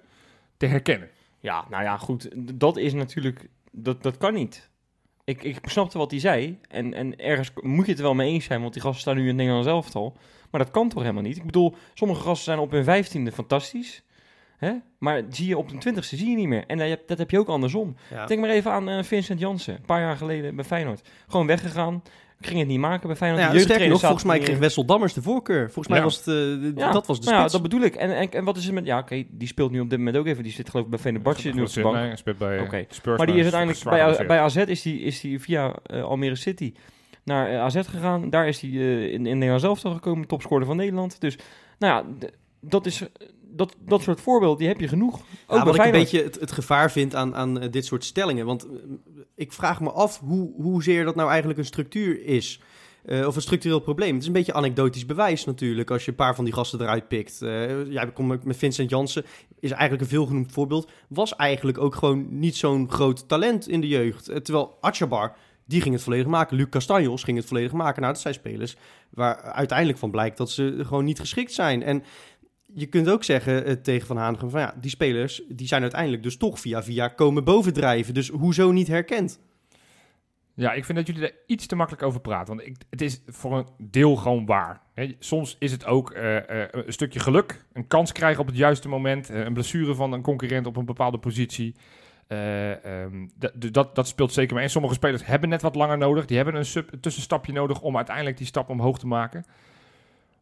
[0.56, 1.08] te herkennen.
[1.40, 2.28] Ja, nou ja, goed.
[2.58, 4.70] Dat is natuurlijk, dat, dat kan niet.
[5.24, 8.32] Ik, ik snapte wat hij zei en, en ergens moet je het er wel mee
[8.32, 10.16] eens zijn, want die gasten staan nu in het Nederlands elftal.
[10.50, 11.37] Maar dat kan toch helemaal niet?
[11.37, 14.02] Ik bedoel, sommige gasten zijn op hun vijftiende fantastisch.
[14.59, 14.73] Hè?
[14.99, 16.64] Maar zie je op hun twintigste zie je niet meer.
[16.67, 17.97] En dat heb, dat heb je ook andersom.
[18.11, 18.26] Ja.
[18.26, 21.09] Denk maar even aan eh, Vincent Jansen, een paar jaar geleden bij Feyenoord.
[21.28, 22.02] Gewoon weggegaan,
[22.40, 23.50] ging het niet maken bij Feyenoord.
[23.50, 25.64] De ja, sterker nog, volgens mij kreeg Wessel Dammers de voorkeur.
[25.64, 26.05] Volgens mij Ja.
[26.05, 27.52] was het, eh, de- Ja, dat was de nou ja, spits.
[27.52, 27.95] dat bedoel ik.
[27.95, 28.85] En, en, en wat is er met...
[28.87, 30.43] Ja, oké, die speelt nu op dit moment ook even.
[30.43, 31.97] Die zit geloof ik bij Fenerbahce nu op de bank.
[31.97, 32.85] Nee, speelt bij eh.
[32.88, 33.19] Spurs.
[33.19, 36.73] Maar die is uiteindelijk bij, bij AZ is die, is die via Almere City
[37.28, 38.30] naar eh, AZ gegaan.
[38.30, 41.20] Daar is hij eh, in, in Nederland zelf gekomen, topscorer van Nederland.
[41.20, 41.38] Dus
[41.78, 42.28] nou ja,
[42.61, 43.02] dat, is,
[43.42, 45.14] dat, dat soort voorbeelden, die heb je genoeg.
[45.47, 48.04] Ook Ja, wat ik een beetje het, het gevaar vind aan, aan eh, dit soort
[48.04, 48.47] stellingen.
[48.47, 48.66] Want
[49.35, 52.61] ik vraag me af hoe, hoezeer dat nou eigenlijk een structuur is.
[53.26, 54.12] Of een structureel probleem.
[54.12, 55.90] Het is een beetje anekdotisch bewijs natuurlijk.
[55.90, 57.38] Als je een paar van die gasten eruit pikt.
[57.88, 59.25] Jij komt met Vincent Jansen.
[59.61, 60.90] Is eigenlijk een veelgenoemd voorbeeld.
[61.08, 64.25] Was eigenlijk ook gewoon niet zo'n groot talent in de jeugd.
[64.25, 65.37] Terwijl Atjabar,
[65.68, 66.56] die ging het volledig maken.
[66.56, 68.00] Luc Castanjos ging het volledig maken.
[68.00, 68.76] Nou, dat zijn spelers
[69.10, 71.82] waar uiteindelijk van blijkt dat ze gewoon niet geschikt zijn.
[71.82, 72.02] En
[72.75, 76.22] je kunt ook zeggen eh, tegen Van Hanegem van ja, die spelers die zijn uiteindelijk
[76.22, 78.14] dus toch via via komen bovendrijven.
[78.14, 79.40] Dus hoezo niet herkend?
[80.54, 82.56] Ja, ik vind dat jullie er iets te makkelijk over praten.
[82.56, 84.82] Want ik, het is voor een deel gewoon waar.
[85.18, 87.64] Soms is het ook eh, eh, een stukje geluk.
[87.72, 89.28] Een kans krijgen op het juiste moment.
[89.28, 91.75] een blessure van een concurrent op een bepaalde positie.
[92.28, 93.26] Eh, ehm,
[93.70, 94.64] dat- dat, speelt zeker mee.
[94.64, 96.26] En sommige spelers hebben net wat langer nodig.
[96.26, 99.44] Die hebben een, sub, tussenstapje nodig om uiteindelijk die stap omhoog te maken.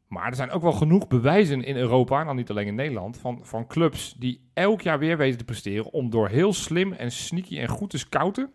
[0.08, 3.18] Maar er zijn ook wel genoeg bewijzen in Europa, en dan niet alleen in Nederland,
[3.18, 7.12] van, van clubs die elk jaar weer weten te presteren om door heel slim en
[7.12, 8.50] sneaky en goed te scouten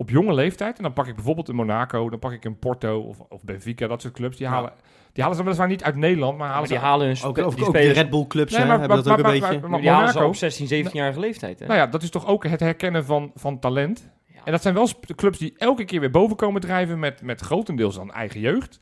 [0.00, 0.76] op jonge leeftijd.
[0.76, 3.86] En dan pak ik bijvoorbeeld een Monaco, dan pak ik een Porto of, of Benfica,
[3.86, 4.36] dat soort clubs.
[4.36, 4.52] Die Ja.
[4.52, 4.72] halen,
[5.12, 6.84] die halen ze weliswaar niet uit Nederland, maar halen Maar die ze...
[6.84, 9.06] halen hun Ook, die ook, de spelers, Red Bull clubs Nee, hè, maar- hebben dat
[9.06, 9.68] maar- ook een maar- beetje.
[9.68, 11.58] maar- die halen ze Monaco- op 16, 17-jarige leeftijd.
[11.58, 11.66] Hè?
[11.66, 14.10] Nou ja, dat is toch ook het herkennen van, van talent.
[14.26, 14.40] Ja.
[14.44, 17.94] En dat zijn wel clubs die elke keer weer boven komen drijven met, met grotendeels
[17.94, 18.78] dan eigen jeugd.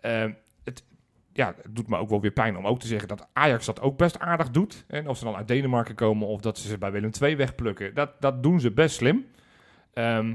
[0.00, 0.24] Eh,
[0.64, 0.84] het,
[1.32, 3.80] ja, het doet me ook wel weer pijn om ook te zeggen dat Ajax dat
[3.80, 4.84] ook best aardig doet.
[4.88, 7.94] En of ze dan uit Denemarken komen of dat ze ze bij Willem II wegplukken,
[7.94, 9.26] dat, dat doen ze best slim.
[9.96, 10.34] Ehm,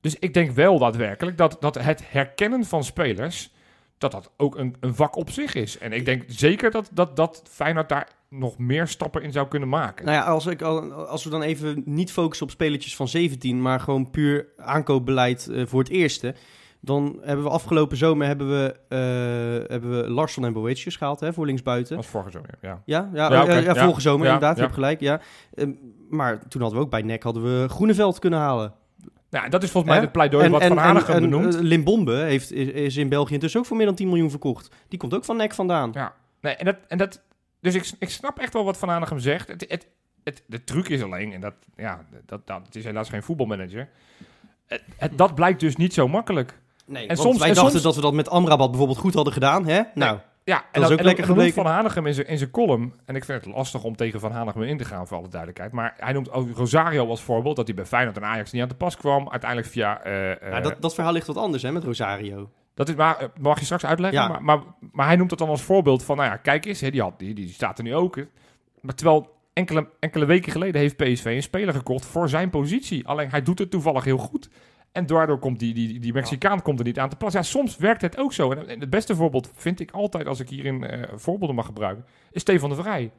[0.00, 3.52] dus ik denk wel daadwerkelijk dat, dat het herkennen van spelers,
[3.98, 5.78] dat dat ook een, een vak op zich is.
[5.78, 9.68] En ik denk zeker dat, dat, dat Feyenoord daar nog meer stappen in zou kunnen
[9.68, 10.04] maken.
[10.04, 13.62] Nou ja, als, ik, al- als we dan even niet focussen op spelertjes van 17,
[13.62, 16.34] maar gewoon puur aankoopbeleid eh, voor het eerste.
[16.84, 18.98] Dan hebben we afgelopen zomer hebben we, eh,
[19.70, 21.94] hebben we Larsson en Boetius gehaald hè, voor linksbuiten.
[21.96, 22.82] Dat was vorige zomer, ja.
[22.84, 23.74] Ja, ja, Ja, ja.
[23.74, 25.00] vorige zomer inderdaad, je hebt gelijk.
[25.00, 25.20] Ja.
[25.54, 25.70] Ehm,
[26.10, 28.72] maar toen hadden we ook bij NEC hadden we Groeneveld kunnen halen.
[29.30, 31.54] Nou, dat is volgens mij het pleidooi wat Van Hanegem en, benoemt.
[31.54, 34.74] eh, Limbombe heeft, is, is in België intussen ook voor meer dan 10 miljoen verkocht.
[34.88, 35.90] Die komt ook van NEC vandaan.
[35.94, 37.22] Ja, nee, en dat, en dat,
[37.60, 39.48] dus ik, ik snap echt wel wat Van Hanegem zegt.
[39.48, 39.86] Het, het,
[40.24, 43.88] het, de truc is alleen, en dat, ja, dat, dat, het is helaas geen voetbalmanager.
[44.66, 46.62] Het, het- dat blijkt dus niet zo makkelijk.
[46.86, 49.32] Nee, En soms- wij en dachten soms- dat we dat met Amrabat bijvoorbeeld goed hadden
[49.32, 49.66] gedaan.
[49.66, 49.80] Hè?
[49.94, 51.54] Nou, Ja, en is ook en lekker gebleken.
[51.54, 54.32] Van Hanegem in zijn, in zijn column, en ik vind het lastig om tegen Van
[54.32, 55.72] Hanegem in te gaan, voor alle duidelijkheid.
[55.72, 58.68] Maar hij noemt ook Rosario als voorbeeld, dat hij bij Feyenoord en Ajax niet aan
[58.68, 59.30] te pas kwam.
[59.30, 60.02] Uiteindelijk via...
[60.02, 62.50] eh, eh, ja, dat, dat verhaal ligt wat anders hè, met Rosario.
[62.74, 64.20] Dat is, maar, eh, mag je straks uitleggen?
[64.20, 64.28] Ja.
[64.28, 64.58] Maar, maar,
[64.92, 67.18] maar hij noemt het dan als voorbeeld van, nou ja, kijk eens, hè, die, had,
[67.18, 68.16] die, die staat er nu ook.
[68.16, 68.22] hè.
[68.80, 73.06] Maar terwijl enkele, enkele weken geleden heeft PSV een speler gekocht voor zijn positie.
[73.08, 74.48] Alleen hij doet het toevallig heel goed.
[74.94, 77.32] En daardoor komt die, die, die Mexicaan komt er niet aan te pas.
[77.32, 78.52] Ja, soms werkt het ook zo.
[78.52, 82.40] En het beste voorbeeld vind ik altijd, als ik hierin eh, voorbeelden mag gebruiken, is
[82.40, 83.10] Stefan de Vrij.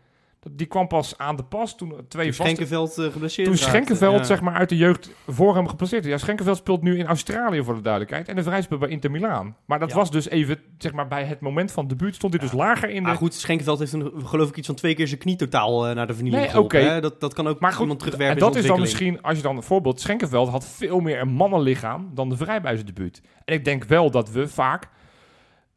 [0.51, 3.57] Die kwam pas aan de pas toen twee Toen Schenkenveld geblesseerd toen.
[3.57, 4.23] Schenkenveld Ja.
[4.23, 6.05] zeg maar, uit de jeugd voor hem geplaceerd.
[6.05, 8.27] Ja, Schenkenveld speelt nu in Australië voor de duidelijkheid.
[8.27, 9.55] En de Vrij speelt bij Inter Milaan.
[9.65, 9.95] Maar dat Ja.
[9.95, 12.95] was dus even, zeg maar, bij het moment van debuut stond hij dus lager in
[12.95, 13.01] de...
[13.01, 15.95] Maar goed, Schenkenveld heeft een, geloof ik iets van twee keer zijn knie totaal eh,
[15.95, 17.01] naar de vernieling Nee, geholpen.
[17.01, 19.43] Dat, dat kan ook Maar goed, iemand terugwerpen en dat is dan misschien, als je
[19.43, 20.01] dan een voorbeeld...
[20.01, 23.21] Schenkenveld had veel meer een mannenlichaam dan de Vrij bij zijn debuut.
[23.45, 24.89] En ik denk wel dat we vaak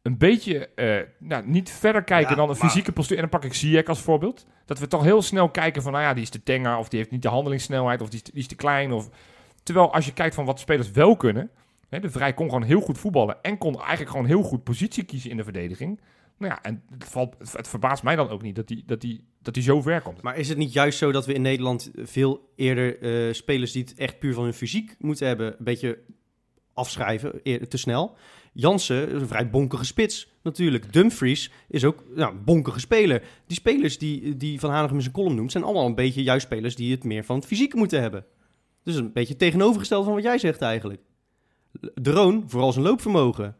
[0.09, 3.15] een beetje eh, nou, niet verder kijken Ja, dan een maar- fysieke postuur.
[3.17, 4.45] En dan pak ik Ziyech als voorbeeld.
[4.65, 6.77] Dat we toch heel snel kijken van, nou ja, die is te tenger...
[6.77, 8.91] of die heeft niet de handelingssnelheid of die is te, die is te klein.
[8.91, 9.09] Of...
[9.63, 11.49] Terwijl als je kijkt van wat spelers wel kunnen...
[11.89, 13.37] Hè, de Vrij kon gewoon heel goed voetballen...
[13.41, 15.99] en kon eigenlijk gewoon heel goed positie kiezen in de verdediging.
[16.37, 19.27] Nou ja, en het, valt, het verbaast mij dan ook niet dat hij dat die,
[19.41, 20.21] dat die zo ver komt.
[20.21, 23.83] Maar is het niet juist zo dat we in Nederland veel eerder eh, spelers die
[23.83, 25.99] het echt puur van hun fysiek moeten hebben, een beetje
[26.73, 28.17] afschrijven, eer- te snel?
[28.53, 30.93] Jansen een vrij bonkige spits natuurlijk.
[30.93, 33.23] Dumfries is ook nou, een bonkige speler.
[33.47, 36.45] Die spelers die, die Van Hanegem in zijn column noemt, zijn allemaal een beetje juist
[36.45, 38.25] spelers die het meer van het fysiek moeten hebben.
[38.83, 41.01] Dus een beetje tegenovergesteld van wat jij zegt eigenlijk.
[41.93, 43.55] De Roon, vooral zijn loopvermogen.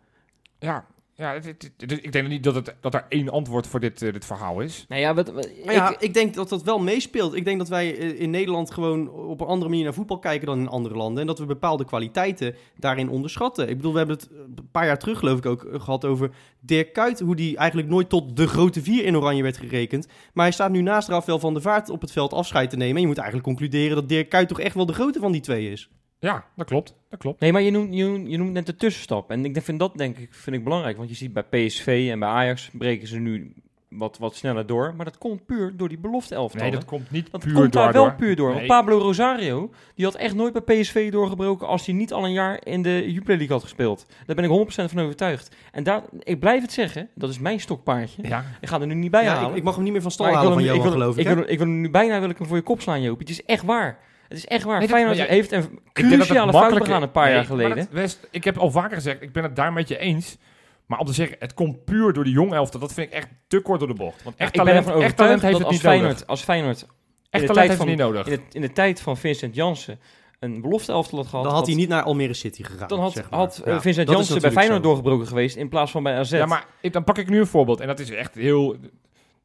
[0.59, 0.87] Ja,
[1.19, 4.01] ja het- het- het- ik denk niet dat, het, dat er één antwoord voor dit,
[4.01, 4.85] eh, dit verhaal is.
[4.87, 7.35] Nou ja, wat, wat- Maar ja, ik- ik, denk dat dat wel meespeelt.
[7.35, 10.47] Ik denk dat wij eh, in Nederland gewoon op een andere manier naar voetbal kijken
[10.47, 11.21] dan in andere landen.
[11.21, 13.69] En dat we bepaalde kwaliteiten daarin onderschatten.
[13.69, 16.29] Ik bedoel, we hebben het een paar jaar terug geloof ik ook eh, gehad over
[16.59, 17.19] Dirk Kuyt.
[17.19, 20.07] Hoe die eigenlijk nooit tot de grote vier in Oranje werd gerekend.
[20.33, 22.95] Maar hij staat nu naast Rafael van der Vaart op het veld afscheid te nemen.
[22.95, 25.41] En je moet eigenlijk concluderen dat Dirk Kuyt toch echt wel de grote van die
[25.41, 25.89] twee is.
[26.19, 26.95] Ja, dat klopt.
[27.09, 27.39] Dat klopt.
[27.39, 29.31] Nee, maar je noemt, je, noemt, je noemt net de tussenstap.
[29.31, 30.97] En ik denk- vind dat denk ik, vind ik belangrijk.
[30.97, 33.53] Want je ziet bij PSV en bij Ajax breken ze nu
[33.89, 34.93] wat, wat sneller door.
[34.95, 36.61] Maar dat komt puur door die belofte elftal.
[36.61, 38.05] Nee, dat komt niet dat puur komt daar daardoor.
[38.05, 38.53] wel puur door.
[38.53, 38.67] Want.
[38.67, 42.59] Pablo Rosario, die had echt nooit bij PSV doorgebroken als hij niet al een jaar
[42.65, 44.05] in de Jupiler League had gespeeld.
[44.25, 45.55] Daar ben ik 100% van overtuigd.
[45.71, 48.21] En daar, ik blijf het zeggen, dat is mijn stokpaardje.
[48.27, 49.49] Ja, Ik ga er nu niet bij Ja, halen.
[49.51, 50.97] ik, ik mag hem niet meer van stal ik halen wil van hem- Johan, ik
[50.97, 51.27] wil, geloof ik.
[51.27, 53.19] ik, wil, ik wil hem nu bijna wil ik hem voor je kop slaan, Joop.
[53.19, 53.99] Het is echt waar.
[54.29, 54.79] Het is echt waar.
[54.79, 57.45] Nee, Feyenoord ja, heeft een denk dat het cruciale fout begaan een paar Nee, jaar
[57.45, 57.75] geleden.
[57.75, 60.37] dat- West, ik heb al vaker gezegd, ik ben het daar met je eens.
[60.85, 63.27] Maar om te zeggen, het komt puur door die jong elftal, dat vind ik echt
[63.47, 64.23] te kort door de bocht.
[64.23, 65.99] Want echt ik ben talent, ervan echt talent overtuigd heeft dat het als niet nodig.
[65.99, 66.85] Feyenoord, als Feyenoord
[67.29, 68.27] Echt de talent tijd heeft het van- niet nodig.
[68.27, 69.99] in de, in de tijd van Vincent Jansen
[70.39, 71.45] een belofte elftal had gehad...
[71.45, 72.87] Dan had hij niet naar Almere City gegaan.
[72.87, 73.39] Dan had, zeg maar.
[73.39, 74.87] had eh, Ja, Vincent Jansen bij Feyenoord zo.
[74.87, 76.31] doorgebroken geweest in plaats van bij AZ.
[76.31, 77.79] Ja, maar ik, dan pak ik nu een voorbeeld.
[77.79, 78.75] En dat is echt heel...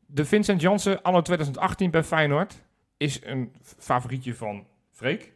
[0.07, 2.55] De Vincent Jansen, anno 2018 bij Feyenoord,
[2.97, 5.33] is een favorietje van Freek.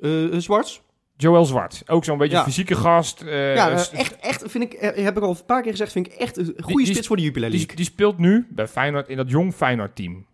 [0.00, 0.82] Eh, Zwarts?
[1.16, 1.82] Joël Zwart.
[1.86, 2.42] Ook zo'n beetje Ja.
[2.42, 3.20] fysieke gast.
[3.20, 6.12] eh, ja, echt, echt vind ik, heb ik al een paar keer gezegd, vind ik
[6.12, 7.76] echt een goede die- spits voor de Jupiler die, League.
[7.76, 10.26] die speelt nu bij Feyenoord in dat jong Feyenoord team.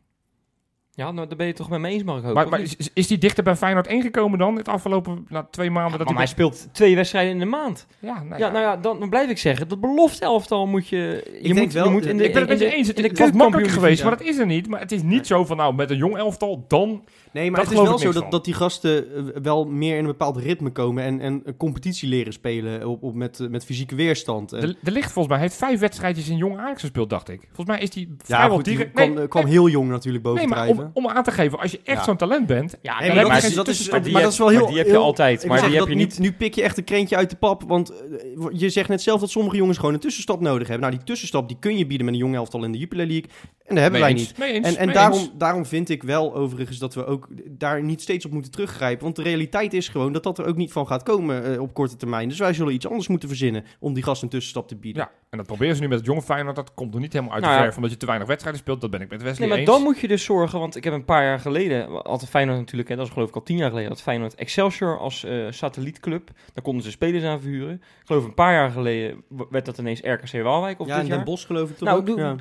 [0.90, 2.36] Ja, nou, daar ben je het toch met me eens, mag ik hopen.
[2.36, 4.56] Maar, maar is, is die dichter bij Feyenoord 1 gekomen dan?
[4.56, 6.26] Het afgelopen na twee maanden Ja, dat maar hij...
[6.26, 7.86] speelt twee wedstrijden in de maand.
[7.98, 8.52] Ja, nou Ja, ja.
[8.52, 9.68] nou ja, dan, dan blijf ik zeggen.
[9.68, 11.30] Dat belofte elftal moet je...
[11.42, 12.88] Je denk moet, wel, je moet in de, ik ben het met je eens.
[12.88, 14.08] Het in de was makkelijk geweest, ja.
[14.08, 14.68] maar dat is er niet.
[14.68, 17.04] Maar het is niet zo van, nou, met een jong elftal, dan...
[17.38, 20.00] Nee, maar Dat het is wel zo dat, dat die gasten eh, wel meer in
[20.00, 23.94] een bepaald ritme komen en, en een competitie leren spelen op, op met, met fysieke
[23.94, 24.50] weerstand.
[24.50, 27.40] De, de Licht volgens mij heeft vijf wedstrijdjes in jong Ajax gespeeld, dacht ik.
[27.46, 28.94] Volgens mij is die ja, vrijwel goed, die direct...
[28.94, 31.70] kwam, nee, kwam nee, heel jong natuurlijk nee, maar om, om aan te geven, als
[31.70, 32.04] je echt Ja.
[32.04, 32.76] zo'n talent bent...
[32.82, 34.48] Ja, Nee, nee, maar maar, dat die- is- dat is- maar dat heb- is wel
[34.48, 35.46] heel- maar die heb je heel- altijd.
[35.46, 36.18] Maar die heb je nu, niet...
[36.18, 39.20] nu pik je echt een krentje uit de pap, want eh, je zegt net zelf
[39.20, 40.86] dat sommige jongens gewoon een tussenstap nodig hebben.
[40.86, 43.30] Nou, die tussenstap die kun je bieden met een jong elftal in de Jupiler League
[43.64, 44.34] en dat hebben wij niet.
[44.76, 44.92] En,
[45.38, 49.04] daarom vind ik wel overigens dat we ook daar niet steeds op moeten teruggrijpen.
[49.04, 51.74] Want de realiteit is gewoon dat dat er ook niet van gaat komen eh, op
[51.74, 52.28] korte termijn.
[52.28, 55.02] Dus wij zullen iets anders moeten verzinnen om die gasten een tussenstap te bieden.
[55.02, 56.56] Ja, en dat proberen ze nu met het jonge Feyenoord.
[56.56, 57.64] Dat komt er niet helemaal uit Nou de ja.
[57.66, 58.80] verf, omdat je te weinig wedstrijden speelt.
[58.80, 59.68] Dat ben ik met Wesley Nee, maar eens.
[59.68, 62.88] dan moet je dus zorgen, want ik heb een paar jaar geleden, altijd Feyenoord natuurlijk,
[62.88, 66.30] hè, dat is geloof ik al tien jaar geleden, dat Feyenoord Excelsior als eh, satellietclub,
[66.54, 67.74] daar konden ze spelers aan verhuren.
[67.74, 71.16] Ik geloof een paar jaar geleden werd dat ineens RKC Waalwijk of ja, dit jaar.
[71.16, 72.06] Den Bosch geloof ik toch Nou, ook?
[72.06, 72.36] doe- Ja.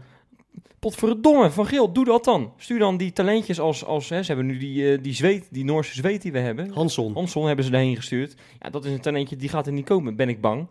[0.79, 2.53] Potverdomme, Van Geel, doe dat dan.
[2.57, 5.65] Stuur dan die talentjes als, als hè, ze hebben nu die, eh, die zweet, die
[5.65, 6.69] Noorse zweet die we hebben.
[6.73, 7.13] Hansson.
[7.13, 8.35] Hansson hebben ze daarheen gestuurd.
[8.59, 10.67] Ja, dat is een talentje, die gaat er niet komen, ben ik bang.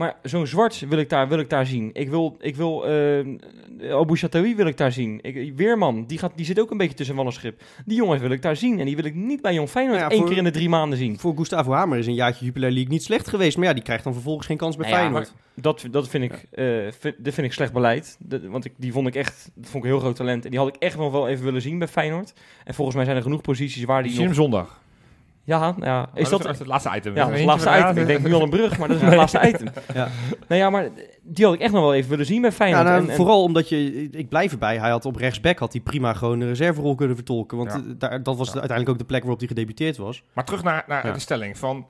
[0.00, 1.90] Maar zo'n zwart wil ik daar, wil ik daar zien.
[1.92, 3.26] Ik wil, ik wil eh
[3.92, 5.18] Abu Chatoui wil ik daar zien.
[5.22, 7.62] Ik, Weerman, die, gaat, die zit ook een beetje tussen wal en schip.
[7.84, 8.78] Die jongens wil ik daar zien.
[8.78, 10.68] En die wil ik niet bij Jong Feyenoord Nou ja, één keer in de drie
[10.68, 11.18] maanden zien.
[11.18, 13.56] Voor Gustavo Hamer is een jaartje Jupiler League niet slecht geweest.
[13.56, 15.34] Maar ja, die krijgt dan vervolgens geen kans bij Nou ja, Feyenoord.
[15.54, 16.64] Dat, dat, vind ik, eh,
[16.98, 18.16] vind, dat vind ik slecht beleid.
[18.20, 20.44] Dat- want ik, die vond ik echt dat vond ik een heel groot talent.
[20.44, 22.32] En die had ik echt nog wel even willen zien bij Feyenoord.
[22.64, 24.34] En volgens mij zijn er genoeg posities waar die nog...
[24.34, 24.80] zondag.
[25.50, 26.50] Ja, ja, is Oh, dat...
[26.52, 27.14] is het laatste item?
[27.14, 27.96] Ja, dat is het laatste item.
[28.02, 29.68] Ik denk nu al een brug, maar dat is het laatste item.
[29.94, 30.08] Ja.
[30.48, 30.88] Nou ja, maar
[31.22, 32.84] die had ik echt nog wel even willen zien bij Ja, Feyenoord.
[32.84, 35.80] nou, En- en- vooral omdat je, ik blijf erbij, hij had op rechtsback had hij
[35.82, 37.56] prima gewoon een reserverol kunnen vertolken.
[37.56, 37.76] Want Ja.
[37.76, 38.52] eh, daar, dat was Ja.
[38.52, 40.22] de- uiteindelijk ook de plek waarop hij gedebuteerd was.
[40.32, 41.12] Maar terug naar, naar Ja.
[41.12, 41.86] de stelling van...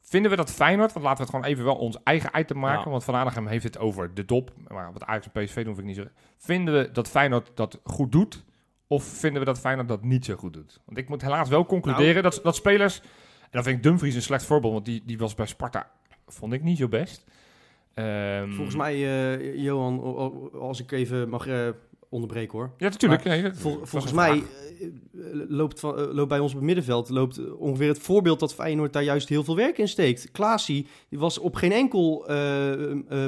[0.00, 2.84] Vinden we dat Feyenoord, want laten we het gewoon even wel ons eigen item maken,
[2.84, 2.90] Ja.
[2.90, 5.78] want Van Aanegem heeft het over de dop, maar wat Ajax en PSV doen vind
[5.78, 6.04] ik niet zo.
[6.38, 8.44] Vinden we dat Feyenoord dat goed doet,
[8.86, 10.80] of vinden we dat Feyenoord dat niet zo goed doet?
[10.84, 12.22] Want ik moet helaas wel concluderen Nou.
[12.22, 13.00] dat, dat spelers,
[13.40, 15.90] en dan vind ik Dumfries een slecht voorbeeld, want die, die was bij Sparta,
[16.26, 17.24] vond ik niet zo best.
[17.94, 20.00] Ehm, Volgens mij, eh, Johan,
[20.52, 21.68] als ik even mag eh,
[22.14, 22.70] onderbreken hoor.
[22.78, 23.24] Ja, natuurlijk.
[23.24, 24.42] nee, dat- Vol- volgens mij
[24.80, 24.86] eh,
[25.48, 28.54] loopt, van, eh, loopt bij ons op het middenveld loopt eh, ongeveer het voorbeeld dat
[28.54, 30.30] Feyenoord daar juist heel veel werk in steekt.
[30.30, 32.26] Klaasie die was op geen enkel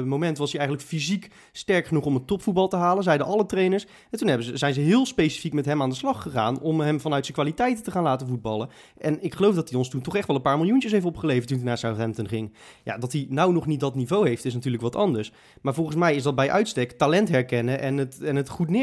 [0.05, 3.85] moment was hij eigenlijk fysiek sterk genoeg om het topvoetbal te halen, zeiden alle trainers.
[4.11, 6.79] En toen hebben ze, zijn ze heel specifiek met hem aan de slag gegaan om
[6.79, 8.69] hem vanuit zijn kwaliteiten te gaan laten voetballen.
[8.97, 11.47] En ik geloof dat hij ons toen toch echt wel een paar miljoentjes heeft opgeleverd
[11.47, 12.53] toen hij naar Southampton ging.
[12.83, 15.31] Ja, dat hij nou nog niet dat niveau heeft is natuurlijk wat anders.
[15.61, 18.76] Maar volgens mij is dat bij uitstek talent herkennen en het, en het goed neerzetten.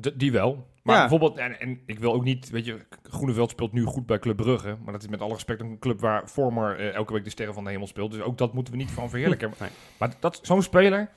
[0.00, 0.66] D- die wel.
[0.82, 1.00] Maar Ja.
[1.00, 4.36] bijvoorbeeld, en, en ik wil ook niet, weet je, Groeneveld speelt nu goed bij Club
[4.36, 4.76] Brugge.
[4.84, 7.54] Maar dat is met alle respect een club waar Vormer eh, elke week de sterren
[7.54, 8.12] van de hemel speelt.
[8.12, 9.52] Dus ook dat moeten we niet van verheerlijken.
[9.60, 9.70] Nee.
[9.98, 11.08] Maar dat, zo'n speler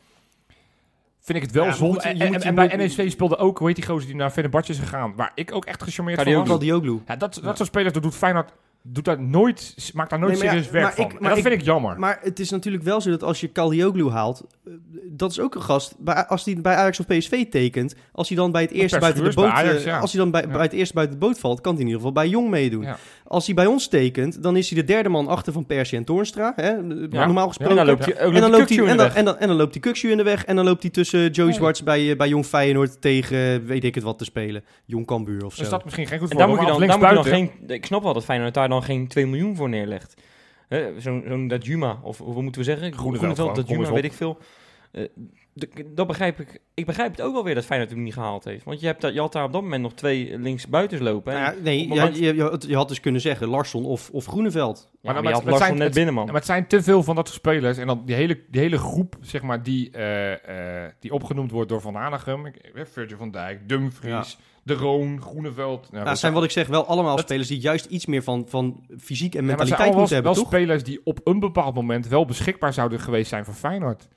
[1.20, 1.94] vind ik het wel Ja, zonde.
[2.02, 4.08] je En, moet- en, je en bij moet- NEC speelde ook, hoe heet die gozer
[4.08, 5.16] die naar Fenerbahce is gegaan.
[5.16, 6.48] Waar ik ook echt gecharmeerd van was.
[6.48, 6.92] Kadioglu.
[7.08, 7.56] Ja, dat, dat Ja.
[7.56, 8.52] soort spelers, dat doet Feyenoord,
[8.88, 11.06] doet daar nooit, maakt daar nooit Nee, maar ja, serieus werk maar van.
[11.06, 12.00] ik- en dat ik- vind ik jammer.
[12.00, 14.74] Maar het is natuurlijk wel zo dat als je Kalioglu haalt, eh,
[15.10, 15.96] dat is ook een gast.
[16.00, 19.24] Bij, als hij bij Ajax of PSV tekent, als hij dan bij het eerste buiten
[19.24, 20.00] de boot, is bij Ajax, eh, ja.
[20.00, 20.48] als hij dan bij, Ja.
[20.48, 22.84] bij het eerste buiten de boot valt, kan hij in ieder geval bij Jong meedoen.
[22.84, 22.98] Ja.
[23.28, 26.04] Als hij bij ons tekent, dan is hij de derde man achter van Persie en
[26.04, 27.78] Toornstra, hè, normaal gesproken.
[27.78, 29.16] en dan loopt hij ook en, dan loopt hij, en, de dan, weg.
[29.16, 30.46] en, dan, en dan loopt hij in de weg.
[30.46, 31.58] En dan loopt hij tussen Joey Nee.
[31.58, 34.64] Zwarts bij, eh, bij Jong Feyenoord tegen eh, weet ik het wat te spelen.
[34.86, 35.62] Jong Cambuur of zo.
[35.62, 36.70] Dus dat misschien geen goed En daar voorbeeld.
[36.70, 37.76] moet je maar dan, moet je dan linksbuiten- geen...
[37.78, 40.14] Ik snap wel dat Feyenoord daar dan geen 2 miljoen voor neerlegt.
[40.68, 42.94] Hè, Zo'n zo'n dat Juma, of hoe moeten we zeggen?
[42.94, 44.38] Groeneveld dat Juma, weet ik veel.
[44.92, 45.04] Eh,
[45.60, 46.60] d- dat begrijp ik.
[46.74, 48.64] Ik begrijp het ook wel weer dat Feyenoord hem niet gehaald heeft.
[48.64, 51.34] Want je, hebt daar, je had daar op dat moment nog twee linksbuitens lopen.
[51.34, 51.40] hè.
[51.40, 54.26] Nou ja, nee, ja, je, je, had- je had dus kunnen zeggen Larsson of, of
[54.26, 54.78] Groeneveld.
[54.92, 56.26] Ja, Maar maar, dat- je had dat Larsson zijn- net het- binnen, man.
[56.26, 57.78] Maar het zijn te veel van dat soort spelers.
[57.78, 61.70] En dan die hele, die hele groep, zeg maar, die, eh, eh, die opgenoemd wordt
[61.70, 62.46] door Van Hanegem.
[62.46, 65.80] Ik- Virgil van Dijk, Dumfries, De Roon, Groeneveld.
[65.82, 68.24] Nou, Nou, dat zijn wat ik zeg wel allemaal dat- spelers die juist iets meer
[68.24, 70.52] van, van fysiek en Ja, maar het zijn mentaliteit allemaal moeten hebben, wel toch?
[70.54, 74.08] spelers die op een bepaald moment wel beschikbaar zouden geweest zijn voor Feyenoord.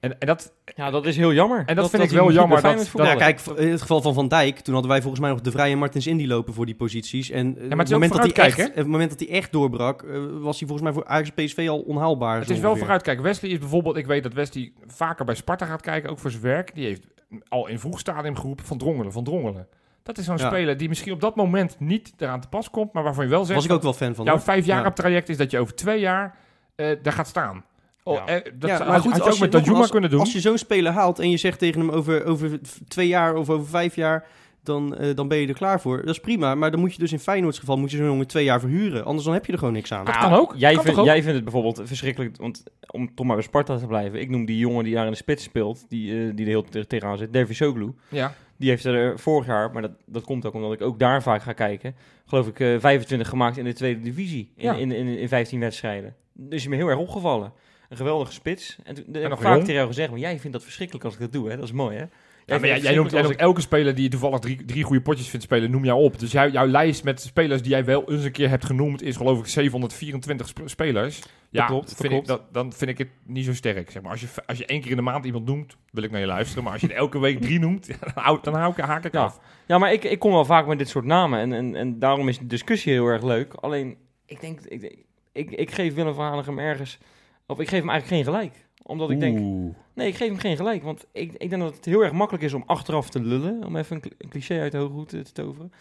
[0.00, 1.62] En, en dat, Ja, dat is heel jammer.
[1.66, 3.18] En dat vind ik wel jammer dat- Nou ja, voetbalde.
[3.18, 5.76] kijk, in het geval van Van Dijk, toen hadden wij volgens mij nog de Vrije
[5.76, 7.30] Martins Indy lopen voor die posities.
[7.30, 10.10] En eh, is het moment dat hij echt, het moment dat hij echt doorbrak, eh,
[10.32, 12.34] was hij volgens mij voor Ajax PSV al onhaalbaar.
[12.40, 12.78] het is wel ongeveer.
[12.78, 13.24] vooruitkijken.
[13.24, 16.42] Wesley is bijvoorbeeld, ik weet dat Wesley vaker bij Sparta gaat kijken, ook voor zijn
[16.42, 16.74] werk.
[16.74, 17.06] Die heeft
[17.48, 19.66] al in vroeg stadium geroepen van Drongelen, van Drongelen.
[20.04, 20.46] Dat is zo'n Ja.
[20.46, 23.44] speler die misschien op dat moment niet eraan te pas komt, maar waarvan je wel
[23.44, 23.54] zegt...
[23.54, 24.24] was ik ook wel fan van.
[24.24, 24.86] Jouw vijf jaar Ja.
[24.86, 26.36] op traject is dat je over twee jaar
[26.74, 27.64] eh, daar gaat staan.
[28.02, 28.26] Oh, Ja.
[28.26, 30.20] eh, dat Ja, had, maar goed, had je als ook je met Danjuma kunnen doen.
[30.20, 33.50] Als je zo'n speler haalt en je zegt tegen hem over, over twee jaar of
[33.50, 34.26] over vijf jaar,
[34.66, 35.96] dan, eh, dan ben je er klaar voor.
[35.96, 38.26] Dat is prima, maar dan moet je dus in Feyenoords geval moet je zo'n jongen
[38.26, 39.04] twee jaar verhuren.
[39.04, 40.04] Anders dan heb je er gewoon niks aan.
[40.04, 40.54] Dat Nou, kan ook.
[40.56, 41.04] Jij, Kan ook?
[41.04, 44.20] jij vindt het bijvoorbeeld verschrikkelijk, want om toch maar bij Sparta te blijven.
[44.20, 46.62] Ik noem die jongen die daar in de spits speelt, die, eh, die er heel
[46.64, 47.92] te- tegenaan zit, Dervis Soglu.
[48.08, 48.34] Ja.
[48.56, 51.42] Die heeft er vorig jaar, maar dat, dat komt ook omdat ik ook daar vaak
[51.42, 51.94] ga kijken,
[52.26, 54.52] geloof ik eh 25 gemaakt in de tweede divisie.
[54.56, 54.74] In, Ja.
[54.74, 56.14] in, in, in 15 wedstrijden.
[56.32, 57.52] Dus je me heel erg opgevallen.
[57.88, 58.78] Een geweldige spits.
[58.84, 61.14] En toen heb ik nog vaak tegen jou gezegd, maar jij vindt dat verschrikkelijk als
[61.14, 61.54] ik dat doe, hè?
[61.56, 62.04] Dat is mooi, hè?
[62.46, 65.28] Ja, maar jij, jij noemt, jij elke speler die je toevallig drie, drie goede potjes
[65.28, 66.18] vindt spelen, noem jou op.
[66.18, 69.16] Dus jou- jouw lijst met spelers die jij wel eens een keer hebt genoemd, is
[69.16, 71.22] geloof ik 724 sp- spelers.
[71.50, 72.28] Ja, klopt, dat vind klopt.
[72.30, 73.90] Ik, dat, dan vind ik het niet zo sterk.
[73.90, 74.10] Zeg maar.
[74.10, 76.26] als, je, als je één keer in de maand iemand noemt, wil ik naar je
[76.26, 76.62] luisteren.
[76.64, 79.12] Maar als je er elke week drie noemt, dan, hou, dan hou ik, haak ik
[79.12, 79.22] Ja.
[79.22, 79.40] af.
[79.66, 81.38] Ja, maar ik, ik kom wel vaak met dit soort namen.
[81.38, 83.54] En, en, en daarom is de discussie heel erg leuk.
[83.54, 84.98] Alleen, ik denk, ik,
[85.32, 86.98] ik, ik geef Willem van Hanegem ergens...
[87.46, 88.66] Of ik geef hem eigenlijk geen gelijk.
[88.86, 89.38] Omdat ik denk...
[89.38, 89.74] Oeh.
[89.94, 90.82] Nee, ik geef hem geen gelijk.
[90.82, 93.64] Want ik, ik denk dat het heel erg makkelijk is om achteraf te lullen.
[93.64, 95.72] Om even een, cl- een cliché uit de hoge hoed te, te toveren.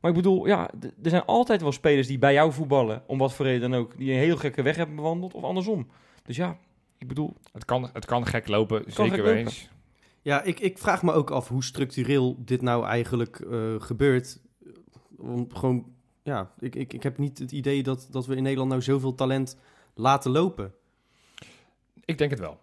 [0.00, 0.70] Maar ik bedoel, ja,
[1.02, 3.02] er zijn altijd wel spelers die bij jou voetballen.
[3.06, 3.96] Om wat voor reden dan ook.
[3.96, 5.34] Die een heel gekke weg hebben bewandeld.
[5.34, 5.86] Of andersom.
[6.22, 6.58] Dus ja,
[6.98, 7.34] ik bedoel...
[7.52, 9.36] Het, kan, het kan gek lopen, kan zeker gek lopen.
[9.36, 9.68] eens.
[10.22, 14.40] Ja, ik, ik vraag me ook af hoe structureel dit nou eigenlijk eh, gebeurt.
[15.16, 15.86] Om gewoon,
[16.22, 19.14] ja, ik, ik, ik heb niet het idee dat, dat we in Nederland nou zoveel
[19.14, 19.58] talent
[19.94, 20.72] laten lopen.
[22.04, 22.58] Ik denk het wel.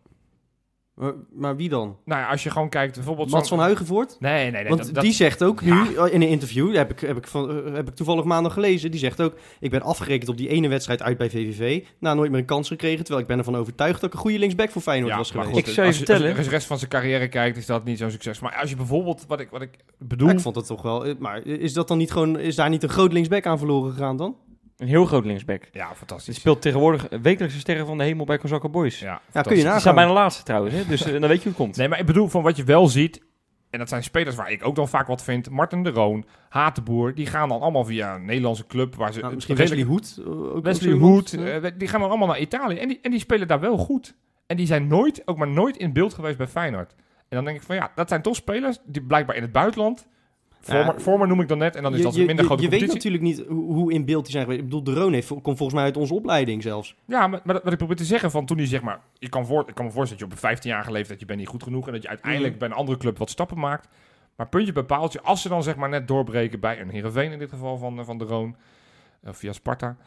[0.96, 1.98] Maar, maar wie dan?
[2.06, 3.30] Nou ja, als je gewoon kijkt, bijvoorbeeld...
[3.30, 4.18] Mats van Huigenvoort?
[4.20, 4.68] Nee, nee, nee.
[4.70, 7.28] Want dat- dat- die zegt ook nu, eh, in een interview, heb ik, heb, ik
[7.28, 10.48] van, eh, heb ik toevallig maandag gelezen, die zegt ook, ik ben afgerekend op die
[10.50, 11.84] ene wedstrijd uit bij VVV.
[12.00, 14.40] Nou, nooit meer een kans gekregen, terwijl ik ben ervan overtuigd dat ik een goede
[14.40, 15.50] linksback voor Feyenoord Ja, was geweest.
[15.50, 17.66] goed, Ik zou je als vertellen- Als je de rest van zijn carrière kijkt, is
[17.66, 18.40] dat niet zo'n succes.
[18.40, 20.28] Maar als je bijvoorbeeld, wat ik, wat ik bedoel...
[20.28, 22.70] Ja, ik vond het toch wel, eh, maar is dat dan niet gewoon, is daar
[22.70, 24.36] niet een groot linksback aan verloren gegaan dan?
[24.82, 25.68] Een heel groot linksback.
[25.72, 26.36] Ja, Die fantastisch.
[26.36, 29.00] speelt tegenwoordig wekelijkse sterren van de hemel bij Kozakka Boys.
[29.00, 29.56] Ja, Ja, kun je fantastisch.
[29.58, 29.82] Die nagaan.
[29.82, 30.86] zijn bijna laatste trouwens, hè?
[30.86, 31.76] dus eh, dan weet je hoe het komt.
[31.78, 33.22] Nee, maar ik bedoel, van wat je wel ziet...
[33.70, 35.50] En dat zijn spelers waar ik ook dan vaak wat vind.
[35.50, 37.14] Martin de Roon, Hatenboer.
[37.16, 38.96] Die gaan dan allemaal via een Nederlandse club.
[38.96, 40.36] Waar ze Nou, misschien redelijk- Wesley Hoed.
[40.50, 40.92] eh, ook Wesley
[41.52, 41.56] eh.
[41.66, 42.78] eh, die gaan dan allemaal naar Italië.
[42.78, 44.16] En die, en die spelen daar wel goed.
[44.48, 46.92] En die zijn nooit, ook maar nooit in beeld geweest bij Feyenoord.
[47.18, 50.08] En dan denk ik van ja, dat zijn toch spelers die blijkbaar in het buitenland...
[50.62, 51.00] Vormer, Ja.
[51.00, 51.76] Vormer noem ik dan net.
[51.76, 54.06] En dan is je, dat een minder je- grote je weet natuurlijk niet hoe, in
[54.06, 54.62] beeld die zijn geweest.
[54.64, 56.96] Ik bedoel, de Roon heeft, komt volgens mij uit onze opleiding zelfs.
[57.06, 59.00] Ja, maar, maar wat ik probeer te zeggen van toen hij zeg maar...
[59.14, 61.20] Je kan voor, ik kan me voorstellen dat je op een 15-jarige leeftijd...
[61.20, 62.60] je bent niet goed genoeg en dat je uiteindelijk Mhm.
[62.60, 63.88] bij een andere club wat stappen maakt.
[64.36, 66.60] Maar puntje bij paaltje, als ze dan zeg maar net doorbreken...
[66.60, 68.56] bij een Heerenveen in dit geval van, eh, van de Roon...
[69.24, 69.98] eh, via Sparta...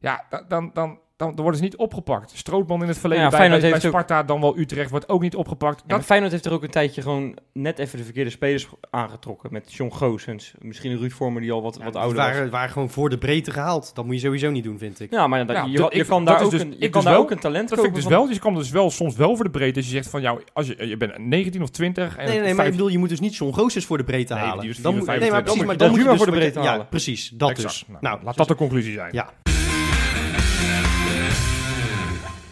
[0.00, 2.32] Ja, da- dan, dan, dan, dan worden ze niet opgepakt.
[2.34, 5.08] Strootman in het verleden Ja, bij, bij, bij heeft ook- Sparta, dan wel Utrecht, wordt
[5.08, 5.82] ook niet opgepakt.
[5.86, 9.52] Ja, Dat, Feyenoord heeft er ook een tijdje gewoon net even de verkeerde spelers aangetrokken.
[9.52, 12.26] Met John Goossens, misschien een Ruud Vormer die al wat, Ja, wat ouder was.
[12.26, 13.94] waren, waren gewoon voor de breedte gehaald.
[13.94, 15.10] Dat moet je sowieso niet doen, vind ik.
[15.10, 16.80] Ja, maar dat, Ja, je, je ik- kan dat daar, is ook, dus- een, ik
[16.80, 18.26] je kan dus daar wel- ook een talent dat vind ik dus van- wel.
[18.26, 19.76] Dus je kan dus wel soms wel voor de breedte.
[19.78, 22.44] Als je zegt van jou, als je, je bent 19 of 20 en Nee, nee,
[22.44, 24.48] nee, maar ik bedoel, je moet dus niet John Goossens voor de breedte halen.
[24.56, 26.32] dan moet, 24, nee, maar precies, maar dan dan moet moet je maar dus voor
[26.32, 26.88] de breedte Ja, halen.
[26.88, 27.84] precies, dat dus.
[27.88, 29.08] Nou, Nou, laat dus- dat de conclusie zijn.
[29.12, 29.30] Ja.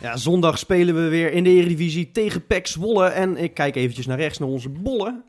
[0.00, 3.06] Ja, zondag spelen we weer in de Eredivisie tegen PEC Zwolle.
[3.06, 5.24] En ik kijk eventjes naar rechts, naar onze bollen.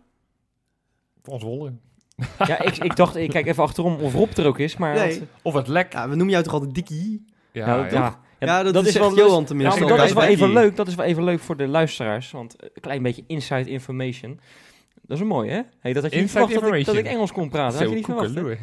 [1.23, 1.79] Voor ons wollen.
[2.47, 4.95] Ja, ik, ik dacht, ik kijk even achterom of Rob er ook is, maar...
[4.95, 5.19] Nee.
[5.19, 5.93] dat- Of het lek.
[5.93, 7.25] Ja, we noemen jou toch altijd Dikkie?
[7.51, 7.91] Ja, nou, ja.
[7.91, 8.19] ja.
[8.39, 9.79] Ja, dat, dat is wel Johan Ja, tenminste.
[9.79, 10.75] maar dat is wel even leuk.
[10.75, 12.31] Dat is wel even leuk voor de luisteraars.
[12.31, 14.39] Want een klein beetje inside information.
[15.01, 15.61] Dat is een mooi, hè?
[15.79, 17.71] Hey, dat had je niet verwacht dat ik, dat ik Engels kon praten.
[17.71, 18.59] Dat had je niet verwacht.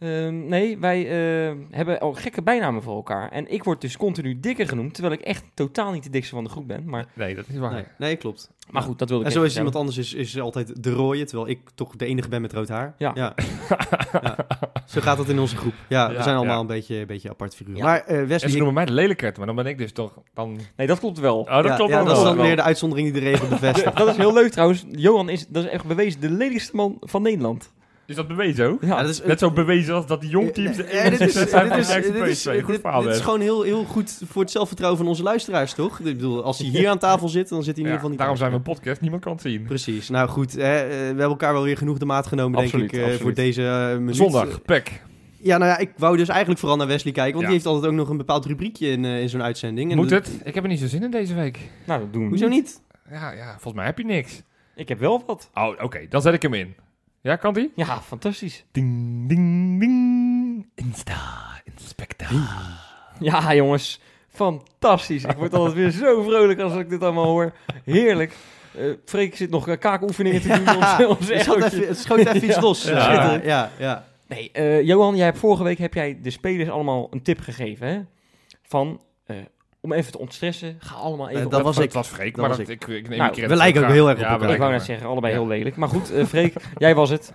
[0.00, 3.30] Ehm, nee, wij eh, hebben al gekke bijnamen voor elkaar.
[3.30, 4.94] En ik word dus continu dikker genoemd.
[4.94, 6.88] Terwijl ik echt totaal niet de dikste van de groep ben.
[6.88, 7.72] Maar, Nee, dat is waar.
[7.72, 8.50] Nee, nee, klopt.
[8.70, 11.24] maar goed, dat wilde ik En zo is iemand anders is, is altijd de rooie,
[11.24, 12.94] terwijl ik toch de enige ben met rood haar.
[12.98, 13.10] Ja.
[13.14, 13.34] Ja.
[14.12, 14.36] Ja.
[14.86, 15.74] Zo gaat dat in onze groep.
[15.88, 16.60] Ja, we zijn allemaal ja.
[16.60, 17.78] een beetje, een beetje apart figuren.
[17.78, 17.84] Ja.
[17.84, 20.12] Maar eh En Wesley, ze noemen mij de lelijkert, maar dan ben ik dus toch...
[20.34, 20.58] Dan...
[20.76, 21.40] Nee, dat klopt wel.
[21.40, 22.04] Oh, dat ja, klopt ja, wel.
[22.04, 23.96] dat is dan weer de uitzondering die de regel bevestigt.
[24.04, 24.84] dat is heel leuk trouwens.
[24.90, 27.72] Johan is, dat is echt bewezen, de lelijkste man van Nederland.
[28.10, 28.82] Is dat bewezen ook?
[28.82, 30.76] Ja, Ja, dat is, Net zo bewezen als dat die jongteams...
[30.76, 32.58] de Ja, dit is, zijn dit van dit is, PSV.
[32.62, 35.72] Goed dit- verhaal, dit is gewoon heel, heel goed voor het zelfvertrouwen van onze luisteraars,
[35.74, 35.98] toch?
[35.98, 38.18] Ik bedoel, als hij hier aan tafel zit, dan zit hij in ieder geval niet
[38.18, 39.62] daarom zijn we een podcast, niemand kan het zien.
[39.62, 40.08] Precies.
[40.08, 42.92] Nou goed, hè, eh, we hebben elkaar wel weer genoeg de maat genomen, Absoluut, denk
[42.92, 43.22] ik, eh, absoluut.
[43.36, 44.16] voor deze eh, minuut.
[44.16, 45.02] Zondag, pek.
[45.42, 47.50] Ja, nou ja, ik wou dus eigenlijk vooral naar Wesley kijken, want Ja.
[47.50, 49.90] die heeft altijd ook nog een bepaald rubriekje in, in zo'n uitzending.
[49.90, 50.40] En Moet het?
[50.44, 51.58] Ik heb er niet zo zin in deze week.
[51.86, 52.82] nou, dat doen we Hoezo niet?
[53.10, 54.42] Ja, ja, volgens mij heb je niks.
[54.74, 55.50] Ik heb wel wat.
[55.54, 56.74] Oh, oké, dan zet ik hem in.
[57.20, 57.72] Ja, kan die?
[57.74, 58.64] Ja, fantastisch.
[58.72, 60.66] Ding, ding, ding.
[60.74, 62.26] Insta, inspecta.
[63.18, 64.00] Ja, jongens.
[64.28, 65.24] Fantastisch.
[65.24, 67.52] Ik word altijd weer zo vrolijk als ik dit allemaal hoor.
[67.84, 68.36] Heerlijk.
[68.76, 70.64] Eh Freek zit nog eh, kaakoefeningen te doen.
[70.64, 72.84] Ja, het, schoot even, het schoot even iets los.
[72.84, 72.90] Ja.
[72.96, 73.44] Ja, Schitterend.
[73.44, 74.04] ja, ja.
[74.26, 77.86] Nee, eh, Johan, jij hebt vorige week heb jij de spelers allemaal een tip gegeven.
[77.88, 78.00] Hè?
[78.62, 79.36] Van, eh,
[79.80, 81.92] om even te ontstressen, ga allemaal even op dat was was, ik.
[81.92, 82.86] was Freek, Dat maar was dat, ik.
[82.86, 84.50] ik, neem Nou, we lijken ook heel erg op Ja, elkaar.
[84.50, 85.38] Ik wou net zeggen, allebei Ja.
[85.38, 85.76] heel lelijk.
[85.76, 87.32] Maar goed, eh Freek, jij was het.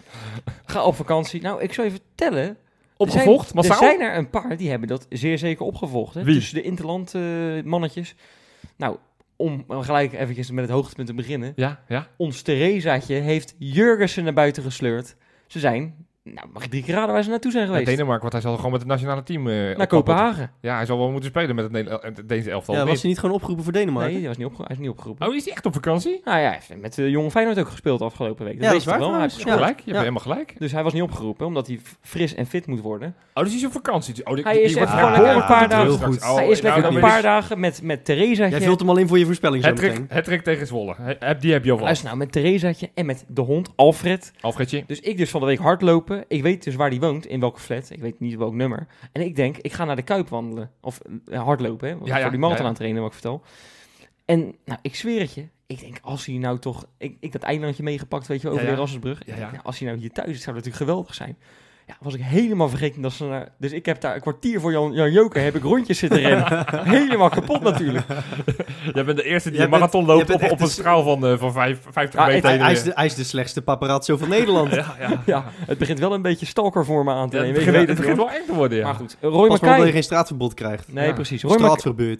[0.65, 1.41] Ga op vakantie.
[1.41, 2.57] Nou, ik zou je vertellen.
[2.97, 6.13] Opgevolgd, Er zijn, er zijn er een paar die hebben dat zeer zeker opgevolgd.
[6.13, 6.23] Hè?
[6.23, 6.35] Wie?
[6.35, 7.21] Tussen de interland eh,
[7.63, 8.15] mannetjes.
[8.77, 8.97] Nou,
[9.35, 11.53] om gelijk eventjes met het hoogtepunt te beginnen.
[11.55, 12.07] Ja, ja.
[12.17, 15.15] Ons Theresaatje heeft Jurgensen naar buiten gesleurd.
[15.47, 17.91] Ze zijn, nou mag ik drie keer raden waar ze naartoe zijn Naar geweest?
[17.95, 19.47] Denemarken, want hij zal gewoon met het nationale team...
[19.47, 19.87] eh, naar.
[19.87, 20.51] Kopenhagen.
[20.61, 22.73] Ja, hij zal wel moeten spelen met het, het Deense elftal.
[22.75, 22.99] Ja, was niet?
[23.01, 24.11] hij niet gewoon opgeroepen voor Denemarken?
[24.11, 25.27] Nee, hij, was niet opge- hij is niet opgeroepen.
[25.27, 26.21] Oh, is hij echt op vakantie?
[26.23, 28.53] Nou ja, hij heeft met de jonge Feyenoord ook gespeeld afgelopen week.
[28.55, 29.11] Dat Ja, dat is je waar wel.
[29.11, 29.63] Hij heeft trouwens.
[29.65, 29.75] gescoord.
[29.75, 30.13] Gelijk, je hebt Ja.
[30.13, 30.59] helemaal gelijk.
[30.59, 33.15] Dus hij was niet opgeroepen, omdat hij fris en fit moet worden.
[33.33, 34.25] Oh, dus hij is op vakantie.
[34.27, 36.09] Oh, die, Hij die is even gewoon lekker een paar dagen- Oh, hij
[36.49, 38.57] is nou, lekker een weet paar ik- dagen met, met Theresaatje.
[38.57, 40.05] Jij vult hem al in voor je voorspelling meteen.
[40.09, 40.95] hattrick tegen Zwolle.
[41.39, 41.79] Die heb je al.
[41.79, 44.31] Luister nou, met Theresaatje en met de hond Alfred.
[44.41, 44.83] Alfredje.
[44.87, 46.14] Dus ik dus van de week hardlopen.
[46.27, 47.89] Ik weet dus waar die woont, in welke flat.
[47.89, 48.87] Ik weet niet welk nummer.
[49.11, 50.71] En ik denk, ik ga naar de Kuip wandelen.
[50.81, 51.93] Of eh, hardlopen, hè.
[51.93, 53.41] Ja, voor ja, die marathon aan het trainen, wat ik vertel.
[54.25, 55.47] En nou, ik zweer het je.
[55.67, 56.87] Ik denk, als hij nou toch...
[56.97, 59.19] Ik, ik dat eilandje meegepakt, weet je, over de Erasmusbrug.
[59.19, 61.37] Ik denk, ja, als hij nou hier thuis is, zou dat natuurlijk geweldig zijn.
[61.87, 63.49] Ja, was ik helemaal vergeten dat ze naar...
[63.57, 66.65] Dus ik heb daar een kwartier voor Jan, Jan Joker, heb ik rondjes zitten rennen.
[66.97, 68.05] helemaal kapot natuurlijk.
[68.93, 71.03] Jij bent de eerste die Jij een marathon bent- loopt op, op een de- straal
[71.03, 72.41] van, eh, van vijf, 50 Ja, meter.
[72.43, 74.73] Hij, heen hij en is de, hij is de slechtste paparazzo van Nederland.
[74.73, 75.21] Ja, ja.
[75.25, 77.59] Ja, het begint wel een beetje stalker voor me aan te Ja, nemen.
[77.59, 78.83] het ik begint, weet het het, begint wel eng te worden, ja.
[78.83, 79.91] Maar goed, Roy Pas maar dat je Mackay...
[79.91, 80.93] geen straatverbod krijgt.
[80.93, 81.13] Nee, Ja.
[81.13, 81.41] precies.
[81.43, 82.17] Roy Mackay...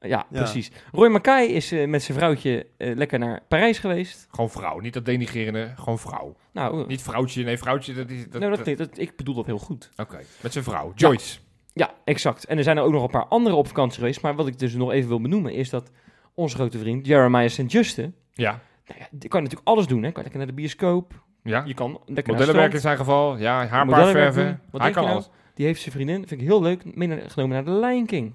[0.00, 0.24] Ja, Ja.
[0.30, 0.70] precies.
[0.92, 4.26] Roy Mackay is eh, met zijn vrouwtje eh, lekker naar Parijs geweest.
[4.30, 6.36] Gewoon vrouw, niet dat denigrerende, gewoon vrouw.
[6.52, 8.22] Nou, Niet vrouwtje, nee, vrouwtje, dat is...
[8.22, 9.90] Dat, nou, dat, dat- nee, dat, ik bedoel dat heel goed.
[9.96, 11.38] Oké, met zijn vrouw, Joyce.
[11.72, 12.44] Ja, exact.
[12.44, 14.20] En er zijn er ook nog een paar andere op vakantie geweest.
[14.22, 15.90] Maar wat ik dus nog even wil benoemen is dat
[16.34, 17.72] onze grote vriend Jeremiah St.
[17.72, 18.12] Juste...
[18.32, 20.02] Ja, Nou ja, die kan natuurlijk alles doen.
[20.02, 20.10] Hè.
[20.12, 21.22] Kan lekker naar de bioscoop.
[21.42, 21.62] ja.
[21.66, 24.60] Je kan lekker Modellenwerk in zijn geval, ja, haar verven.
[24.72, 25.14] Hij kan nou?
[25.14, 25.30] alles.
[25.54, 28.34] Die heeft zijn vriendin, vind ik heel leuk, meegenomen naar de Lion King.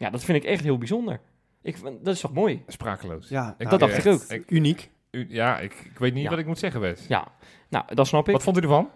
[0.00, 1.20] Ja, dat vind ik echt heel bijzonder.
[1.62, 2.62] Ik, dat is toch mooi?
[2.66, 3.28] Sprakeloos.
[3.28, 4.22] Ja, Ik, dat dacht ik ook.
[4.22, 4.90] ik- uniek.
[5.10, 6.30] u- ja, ik, ik weet niet Ja.
[6.30, 7.06] wat ik moet zeggen, Wes.
[7.08, 7.28] Ja,
[7.68, 8.32] nou, dat snap ik.
[8.32, 8.88] Wat vond u ervan?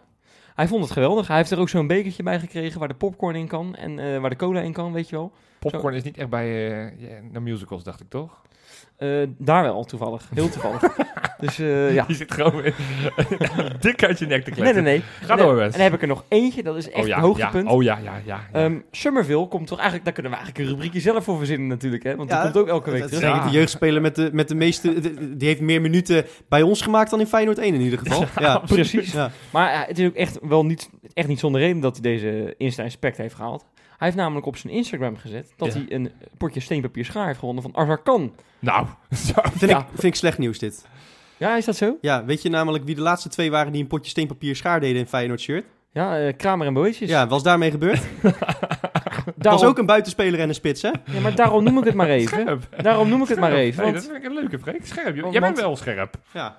[0.54, 1.26] Hij vond het geweldig.
[1.28, 4.20] Hij heeft er ook zo'n bekertje bij gekregen waar de popcorn in kan en eh,
[4.20, 5.32] waar de cola in kan, weet je wel.
[5.70, 8.42] Popcorn is niet echt bij eh, ja, de musicals, dacht ik toch?
[8.96, 10.82] Eh, daar wel toevallig, heel toevallig.
[11.40, 12.04] dus eh, ja.
[12.08, 12.72] Je zit gewoon in-
[13.80, 14.82] dik uit je nek te Nee, kletsen.
[14.82, 15.02] nee, nee.
[15.20, 15.60] Ga En door.
[15.60, 17.66] En dan heb ik er nog eentje, dat is echt oh, ja, een hoogtepunt.
[17.68, 18.40] Ja, oh ja, ja, ja.
[18.52, 18.60] ja.
[18.64, 22.02] Ehm, Summerville komt toch eigenlijk, daar kunnen we eigenlijk een rubriekje zelf voor verzinnen natuurlijk,
[22.02, 22.16] hè?
[22.16, 23.36] Want die Ja, komt ook elke week terug.
[23.36, 25.00] ik de jeugdspeler met de, met de meeste...
[25.00, 28.24] de- die heeft meer minuten bij ons gemaakt dan in Feyenoord 1 in ieder geval.
[28.40, 29.12] Ja, Precies.
[29.12, 29.30] Ja.
[29.50, 32.54] Maar ja, het is ook echt wel niet, echt niet zonder reden dat hij deze
[32.58, 33.64] Insta Inspect heeft gehaald.
[33.98, 35.78] Hij heeft namelijk op zijn Instagram gezet dat Ja.
[35.80, 38.34] hij een potje steenpapier schaar heeft gewonnen van Arzarkan.
[38.58, 38.86] Nou,
[39.26, 39.32] zo.
[39.42, 39.78] Vind, Ja.
[39.78, 40.86] ik, vind ik slecht nieuws dit.
[41.36, 41.96] Ja, is dat zo?
[42.00, 45.00] Ja, weet je namelijk wie de laatste twee waren die een potje steenpapier schaar deden
[45.00, 45.64] in Feyenoord shirt?
[45.92, 47.08] Ja, eh, Kramer en Boetjes.
[47.08, 48.02] Ja, was daarmee gebeurd?
[49.36, 50.90] daarom, Was ook een buitenspeler en een spits, hè?
[51.12, 52.40] ja, maar daarom noem ik het maar even.
[52.40, 52.68] Scherp.
[52.82, 53.82] Daarom noem ik het maar even.
[53.82, 54.86] Nee, Want, dat vind ik een leuke Freek.
[54.86, 55.14] Scherp.
[55.14, 56.14] Jij Want- bent wel scherp.
[56.32, 56.56] Ja.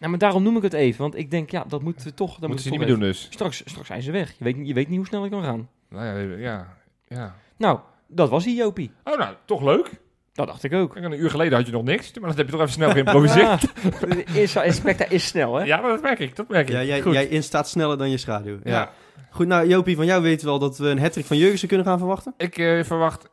[0.00, 1.00] ja, maar daarom noem ik het even.
[1.00, 2.30] Want ik denk, ja, dat moeten we toch...
[2.38, 3.26] Dat moeten ze niet meer doen dus.
[3.30, 4.34] Straks, straks zijn ze weg.
[4.38, 5.68] Je weet, je weet niet hoe snel ik kan gaan.
[5.88, 6.76] Nou ja, ja.
[7.06, 7.34] ja.
[7.56, 8.92] Nou, dat was hij, Jopie.
[9.04, 9.90] Oh, nou, toch leuk.
[10.32, 10.96] Dat dacht ik ook.
[10.96, 13.72] Een uur geleden had je nog niks, maar dat heb je toch even snel geïmproviseerd.
[14.54, 15.64] Ja, Inspecta is snel, hè?
[15.64, 16.74] Ja, dat merk ik, dat merk ik.
[16.74, 17.12] Ja, jij, Goed.
[17.12, 18.58] jij instaat sneller dan je schaduw.
[18.64, 18.70] Ja.
[18.70, 18.90] Ja.
[19.30, 21.86] Goed, nou Jopie, van jou weten we wel dat we een hattrick van Jurgensen kunnen
[21.86, 22.34] gaan verwachten.
[22.36, 23.28] Ik eh, verwacht...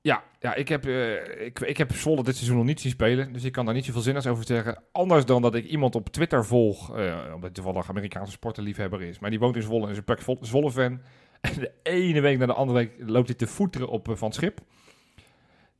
[0.00, 3.32] Ja, ja ik, heb, eh, ik, ik heb Zwolle dit seizoen nog niet zien spelen,
[3.32, 4.82] dus ik kan daar niet zoveel zinnigs over zeggen.
[4.92, 9.18] Anders dan dat ik iemand op Twitter volg, eh, omdat hij toevallig Amerikaanse sportenliefhebber is.
[9.18, 11.00] Maar die woont in Zwolle en is een Vol- Zwolle-fan.
[11.40, 14.32] En de ene week na de andere week loopt hij te voeteren op eh, Van
[14.32, 14.60] Schip.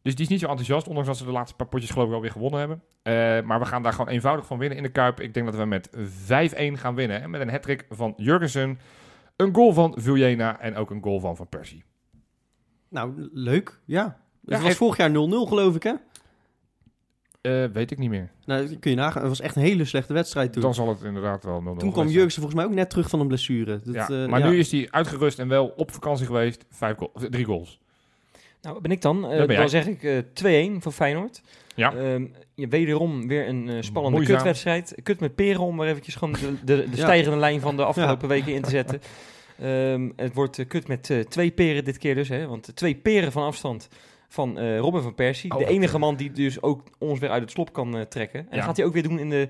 [0.03, 2.15] Dus die is niet zo enthousiast, ondanks dat ze de laatste paar potjes geloof ik
[2.15, 2.83] alweer gewonnen hebben.
[3.03, 3.13] Eh,
[3.47, 5.21] maar we gaan daar gewoon eenvoudig van winnen in de Kuip.
[5.21, 7.23] Ik denk dat we met 5-1 gaan winnen.
[7.23, 8.79] En met een hattrick van Jurgensen,
[9.37, 11.85] een goal van Vuljena en ook een goal van Van Persie.
[12.89, 13.81] Nou, leuk.
[13.85, 14.05] Ja.
[14.45, 15.13] Het Ja, was vorig jaar 0-0
[15.49, 15.93] geloof ik, hè?
[17.41, 18.31] Eh, weet ik niet meer.
[18.47, 19.21] Nou, kun je nagaan.
[19.21, 20.63] Het was echt een hele slechte wedstrijd toen.
[20.63, 23.21] Dan zal het inderdaad wel 0-0 toen kwam Jurgensen volgens mij ook net terug van
[23.21, 23.81] een blessure.
[23.85, 24.11] Dat, zijn.
[24.11, 24.49] eh, Ja, maar ja.
[24.49, 26.65] nu is hij uitgerust en wel op vakantie geweest.
[26.71, 27.79] Vijf goal, drie goals.
[28.63, 29.31] Nou, ben ik dan.
[29.31, 31.41] Eh, ben dan zeg ik eh 2-1 voor Feyenoord.
[31.75, 31.95] Ja.
[31.95, 32.25] Ehm,
[32.55, 34.37] je wederom weer een eh, spannende Moeizaam.
[34.37, 34.95] kutwedstrijd.
[35.03, 37.03] Kut met peren om maar eventjes gewoon de, de, de Ja.
[37.03, 39.01] stijgende lijn van de afgelopen weken in te zetten.
[39.63, 42.29] Ehm, het wordt kut met eh, twee peren dit keer dus.
[42.29, 43.89] Hè, want twee peren van afstand
[44.29, 45.53] van eh, Robin van Persie.
[45.53, 48.41] Oh, de enige man die dus ook ons weer uit het slop kan eh, trekken.
[48.41, 48.55] En Ja.
[48.57, 49.49] dat gaat hij ook weer doen in de...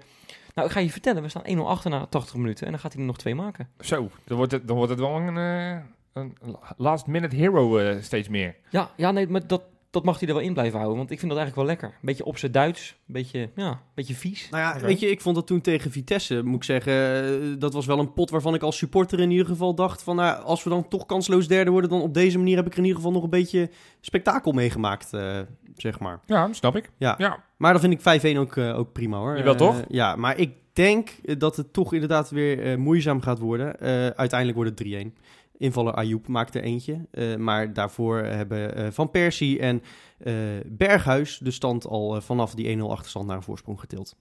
[0.55, 1.23] Nou, ik ga je vertellen.
[1.23, 2.65] We staan 1-0 achter na 80 minuten.
[2.67, 3.69] En dan gaat hij er nog twee maken.
[3.81, 5.79] Zo, dan wordt het, dan wordt het wel een, eh,
[6.13, 6.37] een
[6.77, 8.57] last minute hero steeds meer.
[8.71, 10.99] Ja, ja nee, maar dat, dat mag hij er wel in blijven houden.
[10.99, 11.99] Want ik vind dat eigenlijk wel lekker.
[12.01, 12.97] Een beetje op zijn Duits.
[13.07, 14.49] Een beetje, ja, een beetje vies.
[14.51, 16.93] Nou ja, weet je, ik vond dat toen tegen Vitesse, moet ik zeggen,
[17.25, 20.17] eh, dat was wel een pot waarvan ik als supporter in ieder geval dacht van,
[20.17, 22.79] nou, als we dan toch kansloos derde worden, dan op deze manier heb ik er
[22.79, 23.71] in ieder geval nog een beetje
[24.01, 25.39] spektakel meegemaakt, eh,
[25.77, 26.21] zeg maar.
[26.27, 26.91] Ja, snap ik.
[26.97, 27.15] Ja.
[27.19, 27.45] Ja.
[27.57, 29.37] Maar dan vind ik 5-1 ook, eh, ook prima hoor.
[29.37, 29.83] Jawel, Eh, toch?
[29.89, 33.81] ja, maar ik denk dat het toch inderdaad weer moeizaam gaat worden.
[33.81, 35.15] Eh, uiteindelijk wordt het 3-1.
[35.59, 37.07] Invaller Ayoub maakt er eentje.
[37.11, 39.83] eh, maar daarvoor hebben eh, Van Persie en
[40.19, 40.35] eh,
[40.67, 44.17] Berghuis de stand al vanaf die 1-0 achterstand naar een voorsprong getild.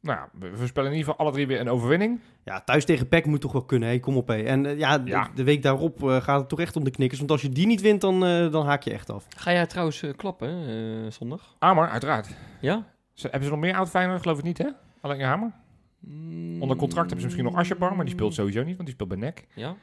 [0.00, 2.20] Nou, ja, we voorspellen in ieder geval alle drie weer een overwinning.
[2.44, 4.28] Ja, thuis tegen PEC moet toch wel kunnen, kom op.
[4.28, 4.42] Hé.
[4.42, 5.30] En ja, de- Ja.
[5.34, 7.18] De, week daarop gaat het toch echt om de knikkers.
[7.18, 9.26] Want als je die niet wint, dan, eh, dan haak je echt af.
[9.36, 11.56] Ga jij trouwens klappen eh, zondag?
[11.58, 12.28] Hamer, uiteraard.
[12.60, 12.86] Ja?
[13.14, 14.20] Hebben ze nog meer oud Feyenoord?
[14.22, 14.68] Geloof ik niet, hè?
[15.00, 15.52] Alleen Hamer.
[16.00, 18.94] Mm, Onder contract hebben ze misschien nog Asjebar, maar die speelt sowieso niet, want die
[18.94, 19.46] speelt bij NEC.
[19.54, 19.74] Ja?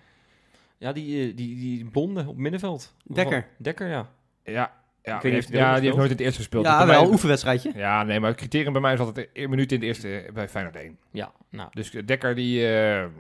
[0.84, 2.96] Ja, die, eh, die, die blonde op middenveld.
[3.04, 3.48] Dekker.
[3.58, 4.10] Dekker, ja.
[4.44, 4.74] Ja,
[5.04, 6.66] ja, weet die, heeft, ja die heeft nooit in het eerste gespeeld.
[6.66, 7.72] Ja, wel, oefenwedstrijdje.
[7.76, 10.50] Ja, nee, maar het criterium bij mij is altijd een minuut in het eerste bij
[10.50, 10.98] Feyenoord 1.
[11.12, 11.70] Ja, nou.
[11.74, 12.74] Dus Dekker, die, eh,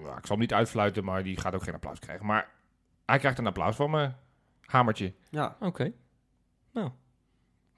[0.03, 2.26] nou, ik zal hem niet uitfluiten, maar die gaat ook geen applaus krijgen.
[2.26, 2.49] Maar
[3.05, 4.11] hij krijgt een applaus van me.
[4.61, 5.14] Hamertje.
[5.30, 5.55] Ja.
[5.59, 5.91] Oké.
[6.74, 6.89] Nou.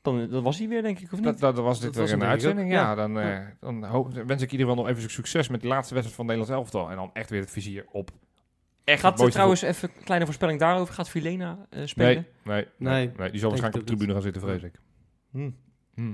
[0.01, 1.39] Dan, eh, dat was hij weer, denk ik, of niet?
[1.39, 2.71] Dat, dat was dit Dat was weer een uitzending.
[2.71, 2.95] Ja, Ja.
[2.95, 5.93] dan, eh, dan hoop, wens ik in ieder geval nog even succes met de laatste
[5.93, 6.89] wedstrijd van Nederlands elftal.
[6.89, 8.11] En dan echt weer het vizier op.
[8.85, 10.93] Echt Gaat het trouwens even een kleine voorspelling daarover?
[10.93, 12.25] Gaat Vilena eh, spelen?
[12.43, 14.73] Nee, nee, nee, Die zal waarschijnlijk op de tribune gaan zitten, vrees ik.
[15.31, 15.49] Hm.
[15.95, 16.13] Hm.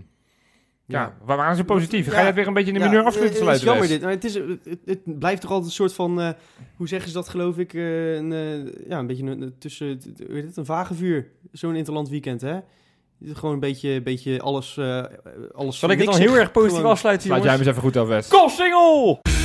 [0.85, 2.05] Ja, waar waren ze positief?
[2.07, 2.19] Ga Ja.
[2.19, 3.39] je het weer een beetje in de Ja, mineur afsluiten?
[3.41, 4.01] eh, Het is jammer dit.
[4.01, 6.29] Maar het, is, het, het blijft toch altijd een soort van, eh,
[6.75, 9.87] hoe zeggen ze dat geloof ik, eh, een, eh, ja, een beetje een, een tussen,
[9.87, 11.27] het- het, een vage vuur.
[11.51, 12.53] Zo'n interland weekend, hè?
[12.53, 12.63] Het
[13.19, 15.03] is Gewoon een beetje, beetje alles, eh
[15.53, 17.79] alles Zal ik het dan heel erg positief Gewoon- afsluiten, Sluit jij hem jongens?
[17.79, 18.27] eens even goed af, Wes.
[18.39, 19.40] Kom, single!